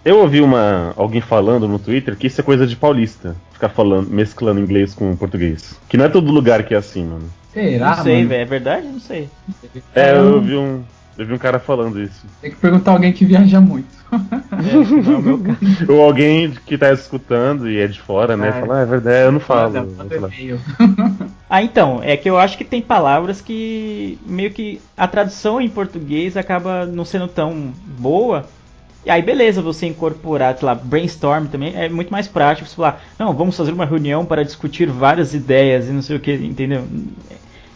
[0.04, 3.36] Eu ouvi uma, alguém falando no Twitter que isso é coisa de paulista.
[3.52, 5.78] Ficar falando, mesclando inglês com português.
[5.88, 7.28] Que não é todo lugar que é assim, mano.
[7.52, 8.42] Será, Não sei, velho.
[8.42, 8.86] É verdade?
[8.86, 9.28] Não sei.
[9.94, 10.82] É, eu ouvi um.
[11.16, 12.24] Eu vi um cara falando isso.
[12.40, 13.98] Tem que perguntar alguém que viaja muito.
[14.50, 15.92] É, não é.
[15.92, 18.48] Ou alguém que tá escutando e é de fora, né?
[18.48, 18.52] É.
[18.52, 19.76] Fala, ah, é verdade, eu não falo.
[19.76, 20.60] E-mail.
[21.50, 25.68] Ah, então, é que eu acho que tem palavras que meio que a tradução em
[25.68, 28.46] português acaba não sendo tão boa.
[29.04, 32.68] E aí, beleza, você incorporar, sei lá, brainstorm também é muito mais prático.
[32.68, 36.20] Você falar, não, vamos fazer uma reunião para discutir várias ideias e não sei o
[36.20, 36.86] que, entendeu?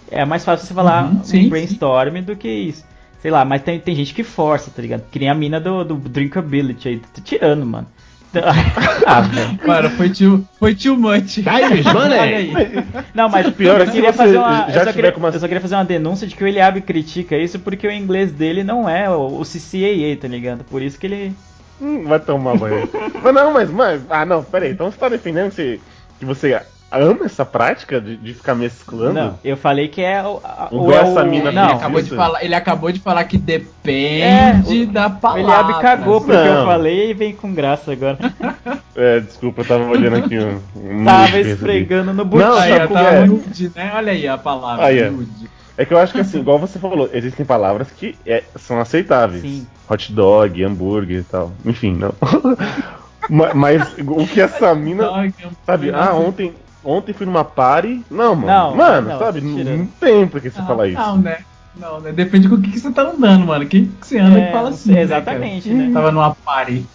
[0.09, 2.85] É mais fácil você falar Uhum, um sim, brainstorm do que isso.
[3.19, 5.09] Sei lá, mas tem, tem gente que força, tá ligado?
[5.11, 7.89] Que nem a mina do, do drinkability aí, tá tirando, mano.
[9.05, 9.23] Ah.
[9.67, 11.35] Mano, foi too, foi much.
[11.35, 12.35] Times, Olha money.
[12.57, 12.85] aí.
[13.15, 14.71] Não, mas pior é eu que queria fazer uma.
[14.71, 16.81] já eu, só queria, uma- eu só queria fazer uma denúncia de que o Eliabe
[16.81, 20.65] critica isso porque o inglês dele não é o, o CCAA, tá ligado?
[20.65, 21.35] Por isso que ele.
[21.81, 22.89] Hum, vai tomar banho.
[23.23, 24.03] mas não, mas, mas.
[24.09, 24.71] Ah, não, peraí.
[24.71, 25.81] Então você tá defendendo que,
[26.21, 26.55] que você
[26.99, 29.13] ama essa prática de, de ficar mesclando?
[29.15, 30.41] Não, eu falei que é o.
[30.45, 33.25] a- O é essa o- mina Ele não, acabou, de falar, ele acabou de falar
[33.25, 35.43] que depende É, o- da palavra.
[35.43, 36.65] Eliabe cagou porque eu Não.
[36.67, 38.19] falei e vem com graça agora.
[38.95, 40.61] É, desculpa, eu tava olhando aqui um.
[40.77, 42.45] um Tava esfregando no Não, bucho.
[42.53, 43.25] Aí, ó, como tá é?
[43.27, 43.93] nude, né?
[43.95, 45.11] Olha aí a palavra, Aí, ó.
[45.11, 45.31] nude.
[45.35, 45.49] aqui.
[45.79, 49.41] É que eu acho que assim, igual você falou, existem palavras que é, são aceitáveis.
[49.41, 49.67] Sim.
[49.89, 51.53] Hot dog, hambúrguer e tal.
[51.65, 52.13] Enfim, não.
[53.31, 55.05] Ma- mas o que essa mina.
[55.05, 55.33] Dog,
[55.65, 56.53] Sabe, ah, ontem,
[56.85, 58.05] ontem fui numa party.
[58.11, 58.47] Não, mano.
[58.47, 59.41] Não, mano, não, sabe?
[59.41, 61.01] tô Não, não tem por que você Não, falar isso.
[61.01, 61.39] Não, né?
[61.75, 62.13] Não, né?
[62.13, 63.67] Depende com o que, que você tá andando, mano.
[63.67, 64.93] Quem que você anda É, que fala assim?
[64.93, 65.81] né, exatamente, cara?
[65.81, 65.91] né?
[65.93, 66.85] Tava numa party.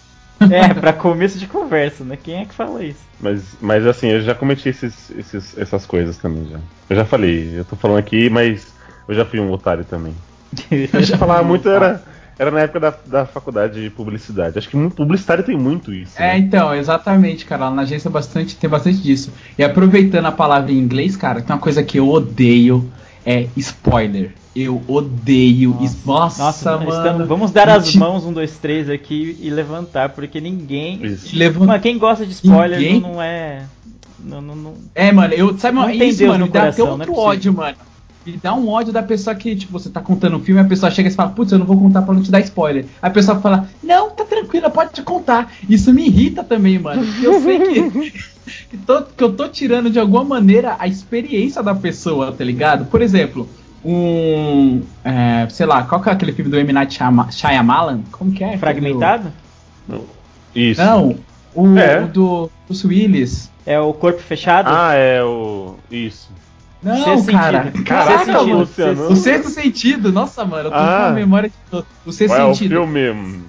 [0.50, 2.16] É, pra começo de conversa, né?
[2.16, 3.00] Quem é que fala isso?
[3.20, 6.58] Mas, mas assim, eu já cometi esses, esses- essas coisas também já.
[6.88, 8.72] Eu já falei, eu tô falando aqui, mas
[9.08, 10.14] eu já fui um otário também.
[10.70, 12.02] Eu já falava muito, era,
[12.38, 14.58] era na época da, da faculdade de publicidade.
[14.58, 16.12] Acho que muito, publicitário tem muito isso.
[16.16, 16.38] É, né?
[16.38, 17.64] então, exatamente, cara.
[17.68, 19.32] Lá na agência bastante, tem bastante disso.
[19.58, 22.88] E aproveitando a palavra em inglês, cara, tem uma coisa que eu odeio,
[23.26, 24.32] é spoiler.
[24.56, 25.76] Eu odeio.
[25.80, 26.90] is- Nossa, Nossa, mano.
[26.90, 31.04] estamos- vamos dar as mãos, um, dois, três aqui e levantar, porque ninguém.
[31.04, 31.36] Isso.
[31.36, 33.62] levanta- Mano, quem gosta de spoiler Ninguém- não, não é.
[34.18, 35.56] Não, não, não- É, mano, eu.
[35.58, 37.22] Sabe, Não uma, tem isso, Deus mano, no me dá até coração, é outro possível.
[37.30, 37.76] ódio, mano.
[38.32, 40.90] Me dá um ódio da pessoa que, tipo, você tá contando um filme, a pessoa
[40.90, 42.84] chega e fala, putz, eu não vou contar pra não te dar spoiler.
[43.00, 45.52] Aí a pessoa fala, não, tá tranquila, pode te contar.
[45.68, 47.02] Isso me irrita também, mano.
[47.22, 48.10] Eu sei que,
[48.70, 52.84] que, tô- que eu tô tirando de alguma maneira a experiência da pessoa, tá ligado?
[52.86, 53.48] Por exemplo,
[53.84, 54.82] um.
[55.04, 56.72] é, sei lá, qual que é aquele filme do M.
[56.72, 58.00] Night Shyama- Shyamalan?
[58.12, 58.58] Como que é?
[58.58, 59.32] Fragmentado?
[60.54, 60.80] Isso.
[60.82, 61.16] Não,
[61.54, 62.02] o, É.
[62.02, 63.50] o do Bruce Willis.
[63.64, 64.68] É o corpo fechado?
[64.72, 65.74] Ah, é o.
[65.90, 66.28] Isso.
[66.82, 67.64] Não, Sexto cara.
[67.64, 67.84] sentido.
[67.84, 68.56] Caraca, Sexto sentido.
[68.58, 69.08] Luciano.
[69.10, 70.98] O sexto sentido, nossa, mano, eu tô Ah.
[71.00, 71.86] com uma memória de todo.
[72.06, 72.70] O sexto Qual é o sentido.
[72.76, 73.40] filme?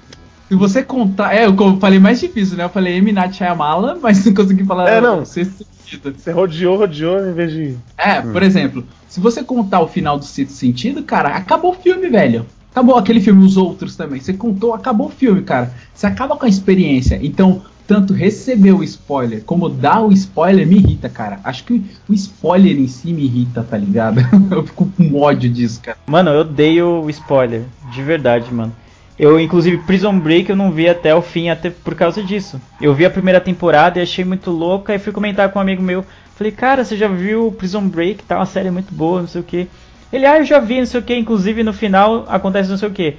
[0.47, 1.33] Se você contar.
[1.35, 2.63] É, eu falei mais difícil, né?
[2.63, 3.11] Eu falei M.
[3.11, 3.39] Night
[4.01, 5.21] mas não consegui falar É, não.
[5.21, 6.15] o sexto sentido.
[6.17, 7.75] Você rodeou, rodeou em vez de.
[7.97, 8.31] É, Hum.
[8.31, 12.45] por exemplo, se você contar o final do sexto sentido, cara, acabou o filme, velho.
[12.71, 14.19] Acabou aquele filme, os outros também.
[14.21, 15.71] Você contou, acabou o filme, cara.
[15.93, 17.19] Você acaba com a experiência.
[17.21, 21.39] Então, tanto receber o spoiler como dar o spoiler me irrita, cara.
[21.43, 24.21] Acho que o spoiler em si me irrita, tá ligado?
[24.51, 25.97] Eu fico com ódio disso, cara.
[26.05, 27.63] Mano, eu odeio o spoiler.
[27.91, 28.71] De verdade, mano.
[29.17, 32.61] Eu, inclusive, Prison Break eu não vi até o fim, até por causa disso.
[32.79, 35.81] Eu vi a primeira temporada e achei muito louca, e fui comentar com um amigo
[35.81, 36.05] meu.
[36.35, 38.23] Falei, cara, você já viu Prison Break?
[38.23, 39.67] Tá uma série muito boa, não sei o que.
[40.13, 41.15] Ele, ah, eu já vi, não sei o que.
[41.15, 43.17] Inclusive, no final acontece não sei o que.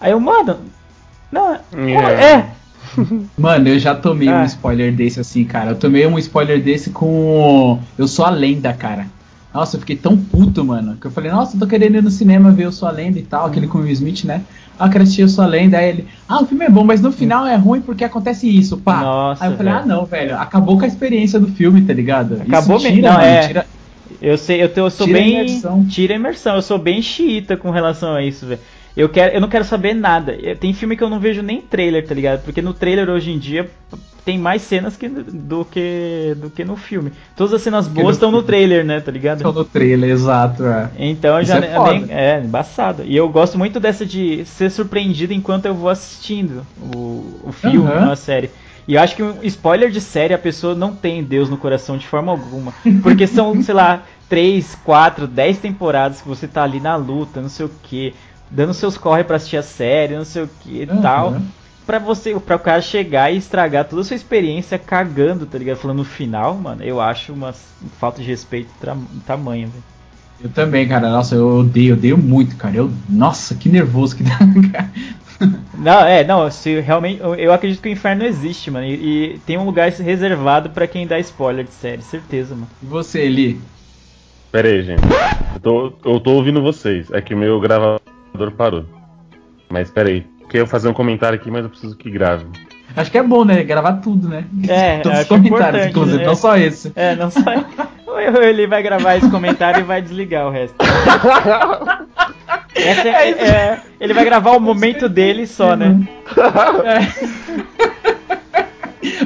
[0.00, 0.60] Aí eu, mano.
[1.30, 2.34] Não, É.
[2.34, 2.61] é.
[3.38, 4.40] Mano, eu já tomei Ah.
[4.42, 5.70] um spoiler desse assim, cara.
[5.70, 7.78] Eu tomei um spoiler desse com.
[7.98, 9.06] Eu sou a lenda, cara.
[9.54, 10.96] Nossa, eu fiquei tão puto, mano.
[10.98, 13.18] Que eu falei, nossa, eu tô querendo ir no cinema ver Eu Sou a Lenda
[13.18, 14.40] e tal, aquele com o Will Smith, né?
[14.78, 15.76] Ah, eu quero assistir Eu Sou a Lenda.
[15.76, 18.78] Aí ele, ah, o filme é bom, mas no final é ruim porque acontece isso,
[18.78, 19.00] pá.
[19.02, 19.84] Nossa, Aí eu falei, velho.
[19.84, 22.40] ah, não, velho, acabou com a experiência do filme, tá ligado?
[22.40, 22.96] Acabou isso mesmo.
[22.96, 23.46] tira, Não, mano, é.
[23.46, 23.66] tira-
[24.22, 25.32] Eu sei, eu, te- eu sou Tira a bem.
[25.34, 25.84] imersão.
[25.84, 28.60] Tira a imersão, eu sou bem xiita com relação a isso, velho.
[28.96, 30.32] Eu, quero, eu não quero saber nada.
[30.32, 32.42] Eu- Tem filme que eu não vejo nem trailer, tá ligado?
[32.42, 33.68] Porque no trailer hoje em dia
[34.24, 37.12] tem mais cenas que, do, que, do que no filme.
[37.36, 39.42] Todas as cenas boas estão no trailer, né, tá ligado?
[39.42, 40.90] Só no trailer, exato, é.
[40.98, 42.06] Então eu já é nem.
[42.10, 43.02] É, embaçado.
[43.04, 47.88] E eu gosto muito dessa de ser surpreendido enquanto eu vou assistindo o, o filme,
[48.12, 48.50] a série.
[48.86, 51.96] E eu acho que um spoiler de série a pessoa não tem Deus no coração
[51.96, 52.72] de forma alguma.
[53.02, 57.48] Porque são, sei lá, 3, 4, 10 temporadas que você tá ali na luta, não
[57.48, 58.12] sei o que,
[58.52, 61.00] dando seus corre pra assistir a série, não sei o que e Aham.
[61.00, 61.36] tal.
[61.84, 65.78] Pra você, para o cara chegar e estragar toda a sua experiência cagando, tá ligado?
[65.78, 67.52] Falando no final, mano, eu acho uma
[67.98, 68.70] falta de respeito
[69.26, 69.84] tamanho, velho.
[70.40, 71.10] Eu também, cara.
[71.10, 72.76] Nossa, eu odeio, odeio muito, cara.
[72.76, 74.38] Eu, nossa, que nervoso que dá,
[74.72, 74.92] cara.
[75.76, 77.20] Não, é, não, se realmente.
[77.20, 78.86] Eu, eu acredito que o inferno existe, mano.
[78.86, 82.68] E, e tem um lugar reservado pra quem dá spoiler de série, certeza, mano.
[82.82, 83.60] E você, Eli?
[84.52, 85.02] Pera aí, gente.
[85.54, 87.10] Eu tô, eu tô ouvindo vocês.
[87.10, 88.00] É que o meu gravador
[88.50, 88.84] parou.
[89.70, 90.26] Mas pera aí.
[90.50, 92.46] Quero fazer um comentário aqui, mas eu preciso que grave.
[92.94, 93.62] Acho que é bom, né?
[93.62, 94.44] Gravar tudo, né?
[94.68, 96.26] É, Todos os acho comentários, inclusive, né?
[96.26, 96.92] não só esse.
[96.94, 97.40] É, não só.
[98.42, 100.76] Ele vai gravar esse comentário e vai desligar o resto.
[102.74, 106.00] Essa é- é- ele vai gravar o momento dele só, né?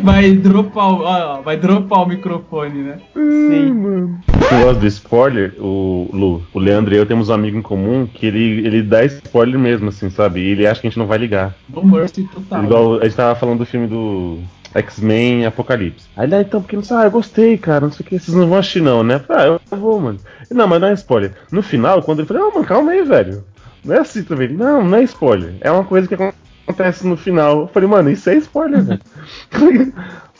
[0.02, 2.98] Vai dropar, o- ó, vai dropar o microfone, né?
[3.14, 4.16] Sim.
[4.40, 8.06] Esse negócio do spoiler, o Lu, o Leandro e eu temos um amigo em comum
[8.06, 10.40] que ele, ele dá spoiler mesmo, assim, sabe?
[10.40, 11.54] E ele acha que a gente não vai ligar.
[11.68, 12.64] No Mercy total.
[12.64, 14.38] Igual a gente tava falando do filme do
[14.74, 16.06] X-Men Apocalipse.
[16.16, 18.18] Aí ele, ah, então, porque não sei, ah, eu gostei, cara, não sei o que,
[18.18, 19.20] vocês não vão assistir não, né?
[19.28, 20.18] Ah, eu vou, mano.
[20.50, 21.32] Não, mas não é spoiler.
[21.50, 23.44] No final, quando ele falou, ah, mano, calma aí, velho.
[23.84, 24.48] Não é assim também.
[24.48, 25.54] Não, não é spoiler.
[25.60, 27.60] É uma coisa que acontece no final.
[27.60, 29.00] Eu falei, mano, isso é spoiler, velho.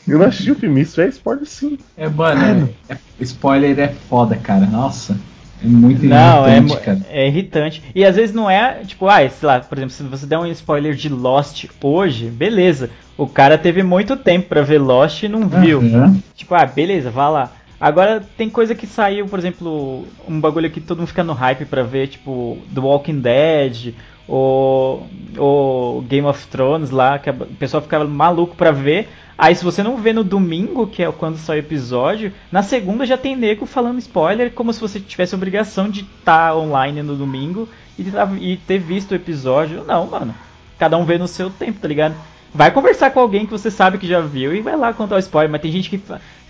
[0.07, 1.77] Eu não assisti o filme, isso é spoiler sim.
[1.97, 4.65] É, mano, é- é- spoiler é foda, cara.
[4.65, 5.17] Nossa.
[5.63, 6.99] É muito Não, é, irritante, mo- cara.
[7.09, 7.83] é irritante.
[7.95, 10.45] E às vezes não é, tipo, ah, sei lá, por exemplo, se você der um
[10.47, 12.91] spoiler de Lost hoje, beleza.
[13.17, 15.79] O cara teve muito tempo pra ver Lost e não viu.
[15.79, 16.15] Aham.
[16.35, 17.51] Tipo, ah, beleza, vá lá.
[17.79, 21.65] Agora tem coisa que saiu, por exemplo, um bagulho que todo mundo fica no hype
[21.65, 23.93] pra ver, tipo, The Walking Dead,
[24.27, 29.07] ou, ou Game of Thrones lá, que o pessoal ficava maluco pra ver.
[29.37, 33.05] Aí se você não vê no domingo, que é quando sai o episódio, na segunda
[33.05, 37.69] já tem nego falando spoiler, como se você tivesse obrigação de estar online no domingo
[37.99, 39.83] e, tá- e ter visto o episódio.
[39.85, 40.33] Não, mano.
[40.79, 42.15] Cada um vê no seu tempo, tá ligado?
[42.53, 45.19] Vai conversar com alguém que você sabe que já viu e vai lá contar o
[45.19, 46.01] spoiler, mas tem gente que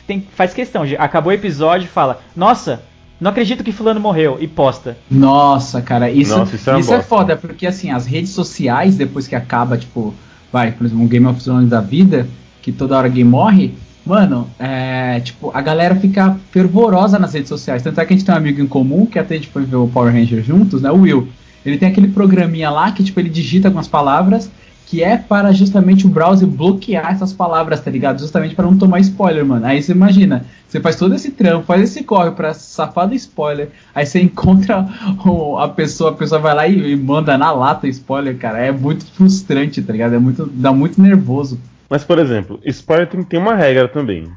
[0.08, 2.82] tem, faz questão de acabou o episódio e fala: Nossa,
[3.20, 4.98] não acredito que Fulano morreu, e posta.
[5.12, 9.28] Nossa, cara, isso, Nossa, isso é isso é foda, porque assim, as redes sociais, depois
[9.28, 10.13] que acaba, tipo,
[10.52, 12.28] vai, por exemplo, um Game of Thrones da vida,
[12.62, 13.74] que toda hora alguém morre,
[14.06, 17.84] mano, é, tipo, a galera fica fervorosa nas redes sociais.
[17.84, 19.65] Tanto é que a gente tem um amigo em comum, que até a gente foi
[19.65, 21.28] ver o Power Ranger juntos, né, o Will.
[21.65, 24.50] Ele tem aquele programinha lá que, tipo, ele digita algumas palavras
[24.89, 28.19] que é para justamente o browser bloquear essas palavras, tá ligado?
[28.21, 29.65] Justamente para não tomar spoiler, mano.
[29.65, 33.69] Aí você imagina, você faz todo esse trampo, faz esse corre pra safar do spoiler,
[33.93, 34.88] aí você encontra
[35.26, 38.60] o- a pessoa, a pessoa vai lá e, e manda na lata spoiler, cara.
[38.60, 40.15] É muito frustrante, tá ligado?
[40.15, 41.60] É muito, dá muito nervoso.
[41.89, 44.30] Mas, por exemplo, spoiler tem, tem uma regra também.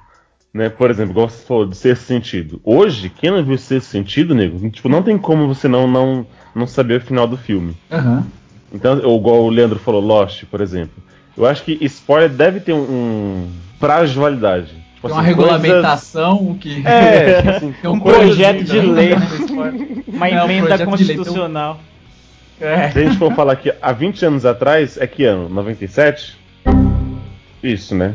[0.52, 0.68] Né?
[0.68, 2.60] Por exemplo, igual você falou, de sexto sentido.
[2.64, 6.66] Hoje, quem não viu sexto sentido, nego, tipo, não tem como você não, não, não
[6.66, 7.76] saber o final do filme.
[7.88, 8.24] Aham.
[8.72, 11.02] Então, ou igual o Leandro falou, Lost, por exemplo.
[11.36, 14.66] Eu acho que spoiler deve ter um, um prazo de validade.
[14.94, 16.86] Tipo Tem uma assim, coisas- regulamentação que.
[16.86, 19.16] É, assim, Tem Um coisas projeto de lei, né?
[19.16, 20.02] né?
[20.06, 21.80] Uma É, um emenda lei, então- constitucional.
[22.60, 22.90] É.
[22.90, 25.48] Se a gente for falar que há 20 anos atrás, é que ano?
[25.48, 26.36] 97?
[27.62, 28.14] Isso, né?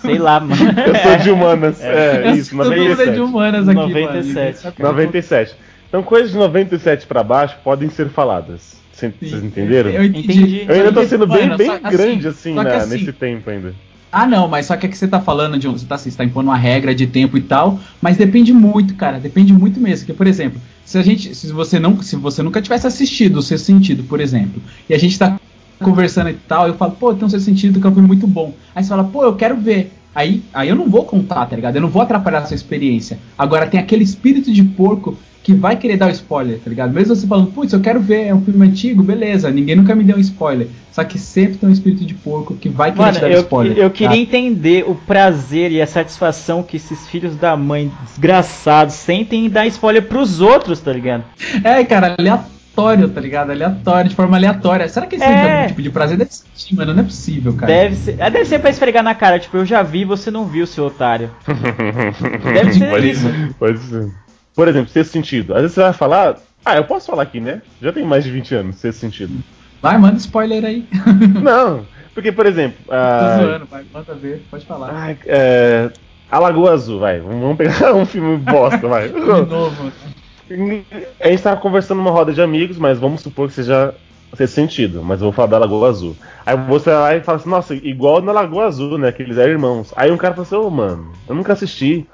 [0.00, 0.54] Sei lá, mano.
[0.86, 1.80] Eu sou de humanas.
[1.82, 3.14] É, isso, Todo mundo é 97.
[3.14, 4.06] de humanas aqui, 97.
[4.06, 4.22] mano.
[4.34, 5.54] Ninguém sabe o que 97.
[5.88, 8.79] Então, coisas de 97 pra baixo podem ser faladas.
[9.00, 9.90] Cê- Vocês entenderam?
[9.90, 10.64] Eu entendi.
[10.68, 13.74] Eu ainda tô sendo bem, bem só- grande assim, que na- assim, nesse tempo ainda.
[14.12, 15.72] Ah, não, mas só que é que você tá falando de um.
[15.72, 18.94] Você tá, assim, você tá impondo uma regra de tempo e tal, mas depende muito,
[18.94, 19.18] cara.
[19.20, 20.00] Depende muito mesmo.
[20.04, 21.34] Porque, por exemplo, se a gente.
[21.34, 22.02] Se você não.
[22.02, 25.38] Se você nunca tivesse assistido o Sexto Sentido, por exemplo, e a gente tá
[25.78, 28.26] conversando e tal, eu falo, pô, tem um Sexto Sentido que é um filme muito
[28.26, 28.52] bom.
[28.74, 29.92] Aí você fala, pô, eu quero ver.
[30.12, 31.76] Aí, aí eu não vou contar, tá ligado?
[31.76, 33.16] Eu não vou atrapalhar a sua experiência.
[33.38, 35.16] Agora tem aquele espírito de porco
[35.50, 36.92] que vai querer dar o spoiler, tá ligado?
[36.92, 40.04] Mesmo você falando, putz, eu quero ver, é um filme antigo, beleza, ninguém nunca me
[40.04, 40.68] deu um spoiler.
[40.92, 43.40] Só que sempre tem um espírito de porco que vai querer Mano, te dar eu,
[43.40, 43.76] spoiler.
[43.78, 44.16] eu queria tá?
[44.16, 49.66] entender o prazer e a satisfação que esses filhos da mãe desgraçados sentem em dar
[49.66, 51.24] spoiler pros outros, tá ligado?
[51.64, 53.50] É, cara, aleatório, tá ligado?
[53.50, 54.88] Aleatório, de forma aleatória.
[54.88, 55.28] Será que esse É.
[55.28, 55.54] é.
[55.56, 56.16] algum tipo de prazer?
[56.16, 56.92] Deve sentir, mano.
[56.94, 57.72] Não é possível, cara.
[57.72, 60.46] Deve ser, ah, deve ser pra esfregar na cara, tipo, eu já vi, você não
[60.46, 61.30] viu, seu otário.
[62.54, 63.26] Deve ser pode, isso.
[63.58, 64.10] Pode ser.
[64.54, 65.54] Por exemplo, sexto sentido.
[65.54, 66.36] Às vezes você vai falar.
[66.64, 67.62] Ah, eu posso falar aqui, né?
[67.80, 69.32] Já tem mais de 20 anos, sexto sentido.
[69.80, 70.86] Vai, manda spoiler aí.
[71.42, 72.78] Não, porque, por exemplo.
[72.86, 75.16] Tô ah, zoando, vai, manda ver, pode falar.
[75.26, 75.90] é,
[76.30, 77.20] a Lagoa Azul, vai.
[77.20, 79.08] Vamos pegar um filme bosta, vai.
[79.10, 79.92] De novo.
[81.20, 83.94] A gente tava conversando numa roda de amigos, mas vamos supor que seja
[84.36, 86.16] sexto sentido, mas eu vou falar da Lagoa Azul.
[86.44, 89.12] Aí você vai lá e fala assim, nossa, igual na Lagoa Azul, né?
[89.12, 89.92] Que eles eram irmãos.
[89.96, 92.06] Aí um cara fala assim, ô mano, eu nunca assisti.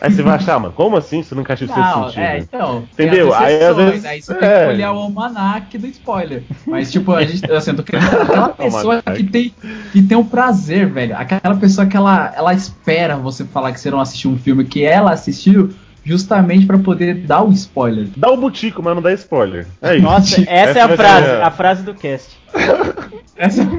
[0.00, 2.48] Aí você vai achar, mano, como assim você nunca assistiu Não, sexto é, sentido?
[2.54, 2.88] então.
[2.92, 3.28] Entendeu?
[3.28, 4.64] Tem as Aí, às vezes- aí você tem é.
[4.66, 6.42] que olhar o almanac do spoiler.
[6.66, 9.54] Mas, tipo, a gente, assim, eu tô querendo aquela pessoa que tem,
[9.92, 11.16] que tem o prazer, velho.
[11.16, 14.84] Aquela pessoa que ela, ela espera você falar que você não assistiu um filme que
[14.84, 15.70] ela assistiu
[16.04, 18.08] justamente pra poder dar o spoiler.
[18.16, 19.66] Dá o butico, mas não dá spoiler.
[19.80, 20.02] É isso.
[20.04, 22.36] Nossa, essa é a frase, ser a frase do cast.
[23.36, 23.62] Essa.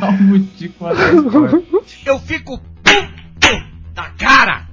[0.00, 1.62] Dá um motivo pra dar spoiler.
[2.06, 2.60] Eu fico
[3.98, 4.68] da cara!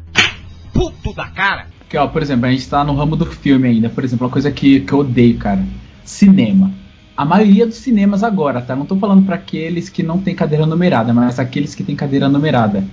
[0.71, 1.65] Puto da cara!
[1.79, 3.89] Porque, ó, por exemplo, a gente tá no ramo do filme ainda.
[3.89, 5.65] Por exemplo, uma coisa que, que eu odeio, cara.
[6.03, 6.71] Cinema.
[7.17, 8.75] A maioria dos cinemas agora, tá?
[8.75, 12.29] Não tô falando pra aqueles que não tem cadeira numerada, mas aqueles que tem cadeira
[12.29, 12.83] numerada.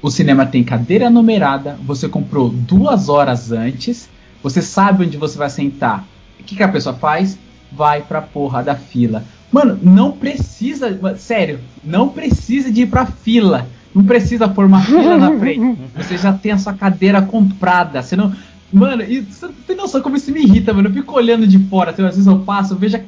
[0.00, 4.08] O cinema tem cadeira numerada, você comprou duas horas antes,
[4.42, 6.06] você sabe onde você vai sentar.
[6.38, 7.36] O que, que a pessoa faz?
[7.72, 9.24] Vai pra porra da fila.
[9.50, 13.66] Mano, não precisa, sério, não precisa de ir pra fila.
[13.96, 15.78] Não precisa pôr uma fila na frente.
[15.96, 18.02] Você já tem a sua cadeira comprada.
[18.02, 18.30] Você não.
[18.70, 20.88] Mano, isso, você não tem noção como isso me irrita, mano.
[20.88, 22.98] Eu fico olhando de fora, assim, às vezes eu passo, eu vejo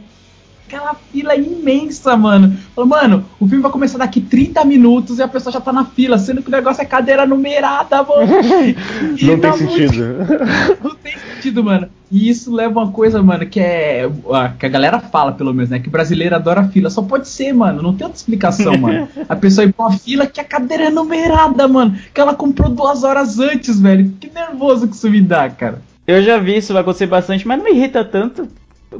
[0.67, 2.57] aquela fila imensa, mano.
[2.75, 5.85] Falo, mano, o filme vai começar daqui 30 minutos e a pessoa já tá na
[5.85, 8.33] fila, sendo que o negócio é cadeira numerada, mano.
[9.19, 10.05] E Não tem muito- sentido.
[10.83, 11.89] não tem sentido, mano.
[12.11, 14.09] E isso leva uma coisa, mano, que é.
[14.59, 15.79] Que a galera fala, pelo menos, né?
[15.79, 16.89] Que brasileiro adora fila.
[16.89, 17.83] Só pode ser, mano.
[17.83, 19.09] Não tem outra explicação, mano.
[19.29, 21.99] A pessoa ir pra uma fila que a cadeira é numerada, mano.
[22.15, 24.11] Que ela comprou duas horas antes, velho.
[24.19, 25.83] Que nervoso que isso me dá, cara.
[26.07, 28.49] Eu já vi isso vai acontecer bastante, mas não me irrita tanto.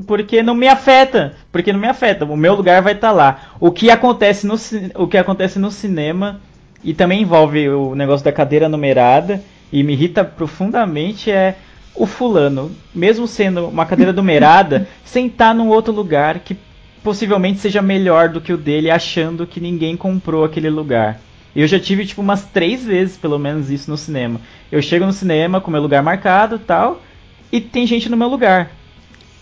[0.07, 1.35] Porque não me afeta.
[1.51, 2.27] Porque não me afeta.
[2.27, 3.53] O meu lugar vai estar lá.
[3.59, 4.57] O que acontece no,
[4.97, 6.41] o que acontece no cinema
[6.85, 9.43] e também envolve o negócio da cadeira numerada
[9.73, 11.57] e me irrita profundamente é
[11.99, 16.57] o fulano, mesmo sendo uma cadeira numerada, sentar num outro lugar que
[17.03, 21.21] possivelmente seja melhor do que o dele, achando que ninguém comprou aquele lugar.
[21.55, 24.41] Eu já tive tipo umas três vezes, pelo menos, isso no cinema.
[24.71, 27.03] Eu chego no cinema com meu lugar marcado e tal,
[27.51, 28.71] e tem gente no meu lugar.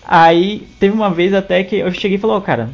[0.07, 2.71] Aí teve uma vez até que eu cheguei e falei, ó, cara,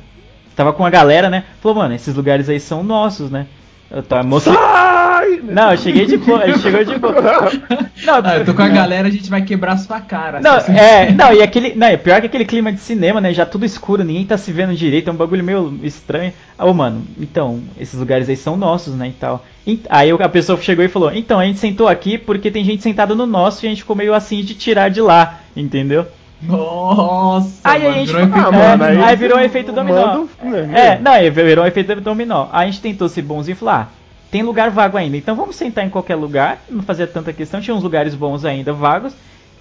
[0.54, 1.44] tava com a galera, né?
[1.60, 3.46] Falou, mano, esses lugares aí são nossos, né?
[3.90, 4.22] Eu tô, a
[5.40, 5.46] moça.
[5.46, 5.54] Sai!
[5.54, 7.14] Não, eu cheguei de boa, ele chegou de boa.
[8.04, 10.40] Não, Ah, eu tô com a galera, a gente vai quebrar sua cara.
[10.40, 11.74] não, Assim, é, não, e aquele.
[11.74, 13.32] Não, é pior que aquele clima de cinema, né?
[13.32, 16.32] Já tudo escuro, ninguém tá se vendo direito, é um bagulho meio estranho.
[16.58, 19.08] Ah, ô, mano, então, esses lugares aí são nossos, né?
[19.08, 19.44] E tal.
[19.66, 22.82] E- Aí a pessoa chegou e falou: Então, a gente sentou aqui porque tem gente
[22.82, 26.06] sentada no nosso e a gente ficou meio assim de tirar de lá, entendeu?
[26.42, 28.06] Nossa, Aí a mano, gente.
[28.12, 30.06] virou Ah, é, mano, aí, aí virou um efeito dominó.
[30.06, 32.48] manda o- né, É, não, aí virou um efeito dominó.
[32.52, 34.01] Aí a gente tentou ser bonzinho e falar: ah,
[34.32, 37.76] tem lugar vago ainda, então vamos sentar em qualquer lugar, não fazia tanta questão, tinha
[37.76, 39.12] uns lugares bons ainda, vagos,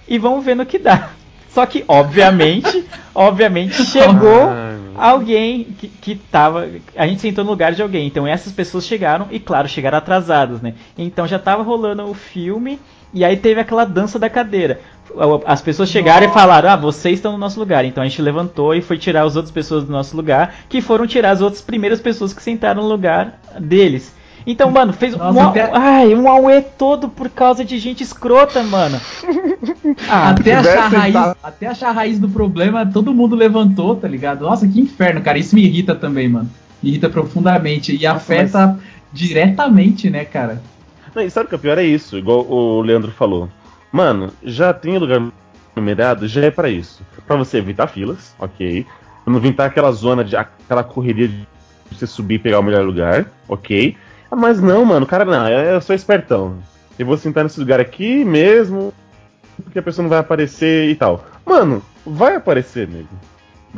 [0.07, 1.09] e vamos ver no que dá.
[1.53, 6.69] Só que, obviamente, obviamente, chegou Ai, alguém que, que tava.
[6.95, 8.07] A gente sentou no lugar de alguém.
[8.07, 10.73] Então essas pessoas chegaram, e claro, chegaram atrasadas, né?
[10.97, 12.79] Então já tava rolando o filme,
[13.13, 14.79] e aí teve aquela dança da cadeira.
[15.45, 17.83] As pessoas chegaram e falaram: Ah, vocês estão no nosso lugar.
[17.83, 21.05] Então a gente levantou e foi tirar as outras pessoas do nosso lugar, que foram
[21.05, 24.20] tirar as outras primeiras pessoas que sentaram no lugar deles.
[24.45, 28.63] Então, mano, fez Nossa, um, até- ai, um auê todo por causa de gente escrota,
[28.63, 28.99] mano.
[30.09, 34.07] Ah, até, achar a raiz, até achar a raiz do problema, todo mundo levantou, tá
[34.07, 34.41] ligado?
[34.41, 35.37] Nossa, que inferno, cara.
[35.37, 36.49] Isso me irrita também, mano.
[36.81, 37.95] Me irrita profundamente.
[37.95, 38.79] E Nossa, afeta
[39.13, 40.61] diretamente, né, cara?
[41.15, 41.77] Não, e sabe o que é pior?
[41.77, 43.49] É isso, igual o Leandro falou.
[43.91, 45.21] Mano, já tem lugar
[45.75, 47.01] numerado, já é pra isso.
[47.27, 48.85] Pra você evitar filas, ok.
[49.23, 51.47] Pra não evitar aquela zona de aquela correria de
[51.91, 53.95] você subir e pegar o melhor lugar, ok.
[54.31, 56.57] Ah, Mas não, mano, cara, não, eu eu sou espertão.
[56.97, 58.93] Eu vou sentar nesse lugar aqui mesmo,
[59.63, 61.25] porque a pessoa não vai aparecer e tal.
[61.45, 63.09] Mano, vai aparecer, nego.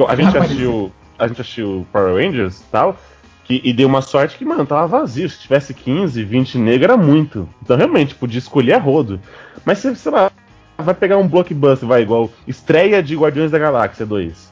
[0.08, 0.54] A Vai gente aparecer.
[0.54, 0.92] assistiu.
[1.18, 2.98] A gente assistiu Power Rangers e tal.
[3.46, 5.30] Que, e deu uma sorte que, mano, tava vazio.
[5.30, 7.48] Se tivesse 15, 20 negros era muito.
[7.62, 9.20] Então, realmente, podia escolher a rodo.
[9.66, 10.32] Mas você, sei lá,
[10.78, 14.52] vai pegar um blockbuster, vai, igual estreia de Guardiões da Galáxia 2.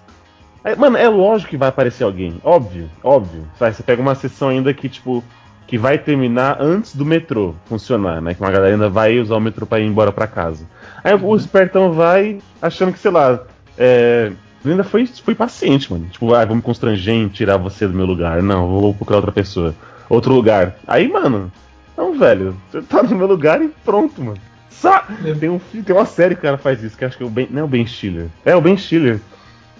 [0.64, 2.39] Aí, mano, é lógico que vai aparecer alguém.
[2.43, 3.47] Óbvio, óbvio.
[3.60, 5.24] Vai, você pega uma sessão ainda que, tipo,
[5.72, 8.34] que vai terminar antes do metrô funcionar, né?
[8.34, 10.67] Que uma galera ainda vai usar o metrô pra ir embora pra casa.
[11.01, 13.39] Aí o espertão vai achando que, sei lá,
[13.78, 14.34] é.
[14.65, 16.07] Ainda foi, foi paciente, mano.
[16.11, 18.43] Tipo, ah, vamos constranger em tirar você do meu lugar.
[18.43, 19.74] Não, vou procurar outra pessoa.
[20.09, 20.76] Outro lugar.
[20.86, 21.49] Aí, mano,
[21.97, 22.53] não, velho.
[22.69, 24.38] Você tá no meu lugar e pronto, mano.
[24.69, 25.05] Sa
[25.39, 27.30] tem, um, tem uma série que o cara faz isso, que acho que é o
[27.30, 27.47] Ben.
[27.49, 28.28] Não é o Ben Stiller.
[28.43, 29.22] É o Ben Stiller.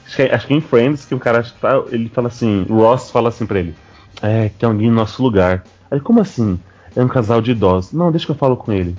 [0.06, 2.66] Acho que, é, acho que é em Friends que o cara tá, ele fala assim,
[2.70, 3.76] o Ross fala assim pra ele.
[4.22, 5.66] É, tem alguém no nosso lugar.
[5.92, 6.58] Aí, como assim?
[6.96, 7.92] É um casal de idosos.
[7.92, 8.96] Não, deixa que eu falo com ele.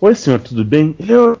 [0.00, 0.94] Oi, senhor, tudo bem?
[0.98, 1.36] Ele, "Oi,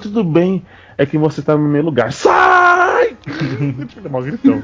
[0.00, 0.62] tudo bem.
[0.98, 2.12] É que você tá no meu lugar.
[2.12, 3.16] Sai!
[3.26, 4.60] É gritão.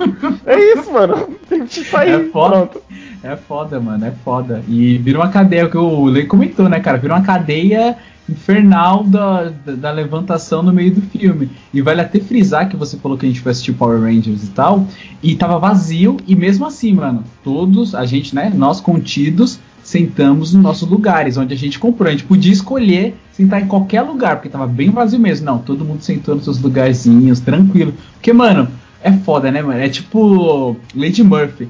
[0.46, 1.28] É isso, mano.
[1.48, 2.10] Tem que sair.
[2.10, 2.66] É foda.
[2.66, 2.82] Pronto.
[3.22, 4.62] É foda, mano, é foda.
[4.68, 6.98] E vira uma cadeia, o que o Lei comentou, né, cara?
[6.98, 7.96] Vira uma cadeia
[8.28, 11.50] infernal da, da, levantação no meio do filme.
[11.72, 14.50] E vale até frisar que você falou que a gente foi assistir Power Rangers e
[14.50, 14.86] tal,
[15.22, 20.62] e tava vazio, e mesmo assim, mano, todos, a gente, né, nós contidos, sentamos nos
[20.62, 22.08] nossos lugares, onde a gente comprou.
[22.08, 25.46] A gente podia escolher sentar em qualquer lugar, porque tava bem vazio mesmo.
[25.46, 27.92] Não, todo mundo sentou nos seus lugarzinhos, tranquilo.
[28.14, 28.68] Porque, mano,
[29.02, 29.80] é foda, né, mano?
[29.80, 31.68] É tipo Lady Murphy.